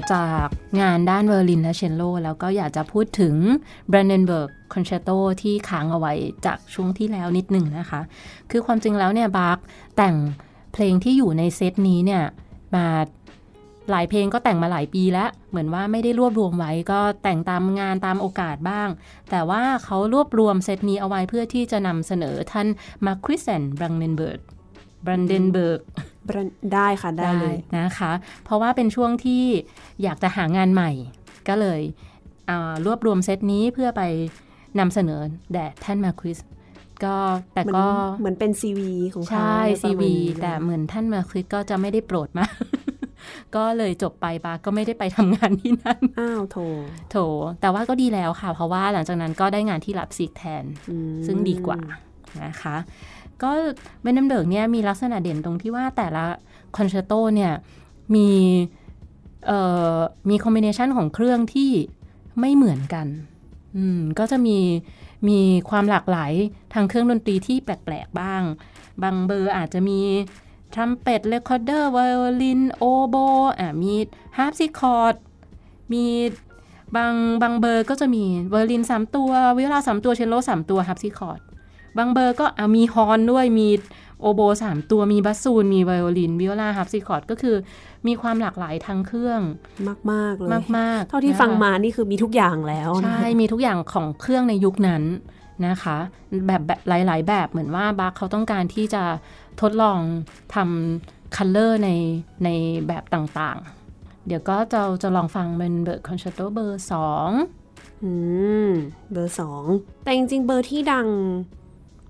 [0.00, 0.48] ต่อจาก
[0.80, 3.34] งานด้านไวโอลินและเชลโล แล้วก็อยากจะพูดถึง
[3.90, 6.12] Brandenburg Concerto ที่ค้างเอาไว้
[6.46, 8.00] จากช่วงที่แล้วนิดหนึ่งนะคะ
[8.50, 9.58] คือความจริงแล้วเนี่ยบาร์ก
[9.96, 10.16] แต่ง
[10.72, 12.22] เพลงที่อยู่ในเซตนี้เนี่ย
[12.74, 12.86] มา
[13.90, 18.88] หลายเพลงก็แต่งมาหลายปีแล้ว เหมือนว่าไม่ได้รวบรวมไว้ก็แต่งตามงานตามโอกาสบ้าง
[19.30, 22.66] แต่ว่าเขารวบรวมเซตนี้เอาไว้เพื่อที่จะนำเสนอท่าน
[23.06, 24.40] Margrave แห่ง Brandenburg
[25.04, 25.80] บรันเดนเบิร์ก
[26.74, 28.12] ได้ค่ะได้เลยนะคะ
[28.44, 29.44] เพราะว่าเป็นช่วงที่
[30.02, 30.90] อยากจะหางานใหม่
[31.48, 31.80] ก็เลย
[32.50, 34.02] อ่ารวบรวมเซตนี้เพื่อไป
[34.78, 35.20] นำเสนอ
[35.52, 36.38] แด่ท่านมาคริส
[37.04, 37.16] ก็
[37.54, 37.88] แต่เหมือนก็
[38.20, 42.52] เหมือนเป็นซีวีของเขาใช่อะไรประซีมาณวีนี้แต่เหมือนท่านมาคริสก็จะไม่ได้โปรดมาก
[43.56, 46.58] ก็เลยจบไปปาก็ไม่ได้ไปทำงานที่นั่น อ้าวโถ
[47.10, 47.16] โถ
[47.60, 51.80] แต่ว่าก็ดีแล้วค่ะ เพราะว่าหลังจากนั้นก็ได้งานที่รับซิกแทนอืมซึ่งดีกว่า
[52.44, 52.76] นะคะ
[53.42, 53.50] ก็
[54.02, 56.24] Brandenburg เนี่ยมีลักษณะเด่นตรงที่ว่าแต่ละ
[56.76, 57.52] คอนแชร์โตเนี่ย
[58.14, 58.28] มี
[60.28, 61.70] มี combination ของเครื่องที่
[62.40, 63.06] ไม่เหมือนกัน
[64.18, 64.58] ก็จะมี
[65.28, 65.38] มี
[65.70, 66.32] ความหลากหลาย
[66.74, 68.42] ทางเครื่องดนตรีที่แปลก ๆ บ้าง
[69.02, 70.00] บางเบอร์อาจจะมี
[70.72, 73.16] ทรัมเป็ต recorder ไวโอลิน โอโบ
[73.58, 73.92] อะมี
[74.36, 75.14] ฮาร์ปซิคอร์ด
[75.92, 76.04] มี
[76.96, 81.40] บางบางเบอร์ก็จะมีไวโอลิน 3 ตัว วิโอลา 3 ตัว เชลโล 3 ตัวฮาร์ปซิคอร์ด
[81.98, 83.68] บางเบอร์ก็อะมีฮอร์นด้วยมี
[84.20, 87.56] โอโบสามตัวมีบาสซูน มีไวโอลินวิโอลาฮาร์ปซิคอร์ดก็คือ
[88.06, 89.40] มีความหลากหลายทางเครื่อง
[89.88, 95.02] มากมากๆเลยมาก ๆ เท่าที่นะคะฟังมานี่คือมีทุกอย่างแล้วนะใช่ มีทุกอย่างของเครื่องในยุคนั้น
[95.66, 95.98] นะคะ
[96.46, 99.02] แบบแบบหลาย ๆ แบบเหมือนว่าบาคเขาต้องการที่จะ
[99.60, 100.00] ทดลอง
[100.54, 101.90] ทำ color ใน
[102.44, 102.48] ใน
[102.86, 103.58] แบบต่าง
[103.92, 107.30] ๆ เดี๋ยวก็จะจะลองฟังเป็นเบอร์คอนแชร์โตเบอร์สอง
[108.04, 108.12] อื
[108.66, 108.70] ม
[109.12, 109.64] เบอร์สอง
[110.04, 111.06] แต่จริงๆเบอร์ที่ดัง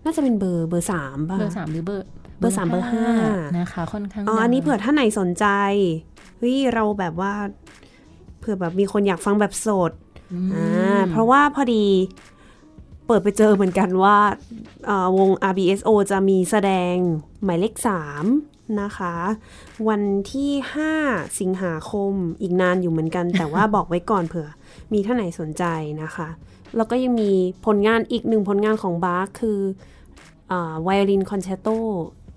[0.05, 2.07] น่าจะเป็นเบอร์เบอร์สามป่ะเบอร์สามหรือเบอร์
[2.39, 3.07] เบอร์สามเบอร์ห้า
[3.59, 5.47] นะคะ ค่อนข้างอ๋ออันนี้ดังเผื่อท่านไหนสนใจ
[6.39, 7.33] เฮ้ยเราแบบว่า
[8.39, 9.93] เผื่อแบบมีคนอยากฟังแบบสด
[10.55, 11.87] อ่าเพราะว่าพอดี
[13.07, 14.17] เปิดไปเจอเหมือนกันว่า
[14.87, 16.95] เอ่อวง RBSO จะมีแสดง
[17.45, 17.75] หมายเลข
[18.27, 19.15] 3นะคะ
[19.89, 20.51] วันที่
[20.97, 24.49] 5 สิงหาคมอีกนานอยู่เหมือนกัน แต่ว่าบอกไว้ก่อนเผื่อ
[24.93, 25.65] มีท่านไหนสนใจ
[26.03, 26.29] นะคะ
[26.77, 27.31] แล้วก็ยังมี
[27.67, 29.59] ผลงานอีกหนึ่งผลงานของบาคคือ
[30.83, 31.69] ไวโอลินคอนแชร์โต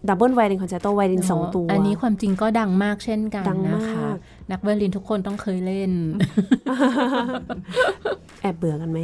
[0.07, 4.09] ดับเบิลไวโอลินคอนแชร์โตไวโอลินสองตัว อันนี้ความจริงก็ดังมากเช่นกันดังมากนะคะ
[4.51, 5.91] นักไวโอลินทุกคนต้องเคยเล่น
[8.41, 8.99] แอบเบื่อกันไหม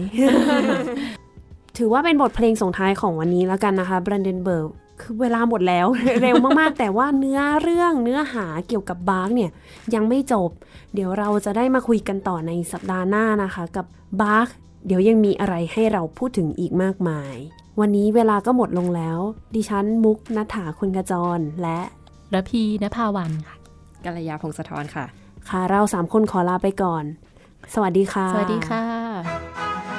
[1.77, 4.67] ถือว่าเป็นบทเพลงส่งท้ายของวันนี้แล้วกันนะคะ b r a n d e n b u r g
[5.01, 5.87] คือเวลาหมดแล้ว
[6.21, 9.51] เร็วมากๆ แต่ว่าเนื้อเรื่องเนื้อหาเกี่ยวกับบาร์กเนี่ย
[9.93, 10.49] ยังไม่จบ
[10.93, 13.85] เดี๋ยวเราจะได้มาคุยกันต่อในสัปดาห์หน้านะคะ กับ
[14.21, 14.47] บาร์ก
[14.85, 17.35] เดี๋ยวยังมีอะไรให้เราพูดถึงอีกมากมาย
[17.79, 19.19] วันนี้เวลาก็หมดลงแล้ว
[19.55, 21.79] ดิฉันมุกนัฐาคุณกระจรและ
[22.33, 23.55] ระพีนภาวันค่ะ
[24.05, 25.05] กัลยาพงศธรค่ะ
[25.49, 27.03] ค่ะ เราสามคนขอลาไปก่อน
[27.73, 28.83] สวัสดีค่ะ สวัสดีค่ะ「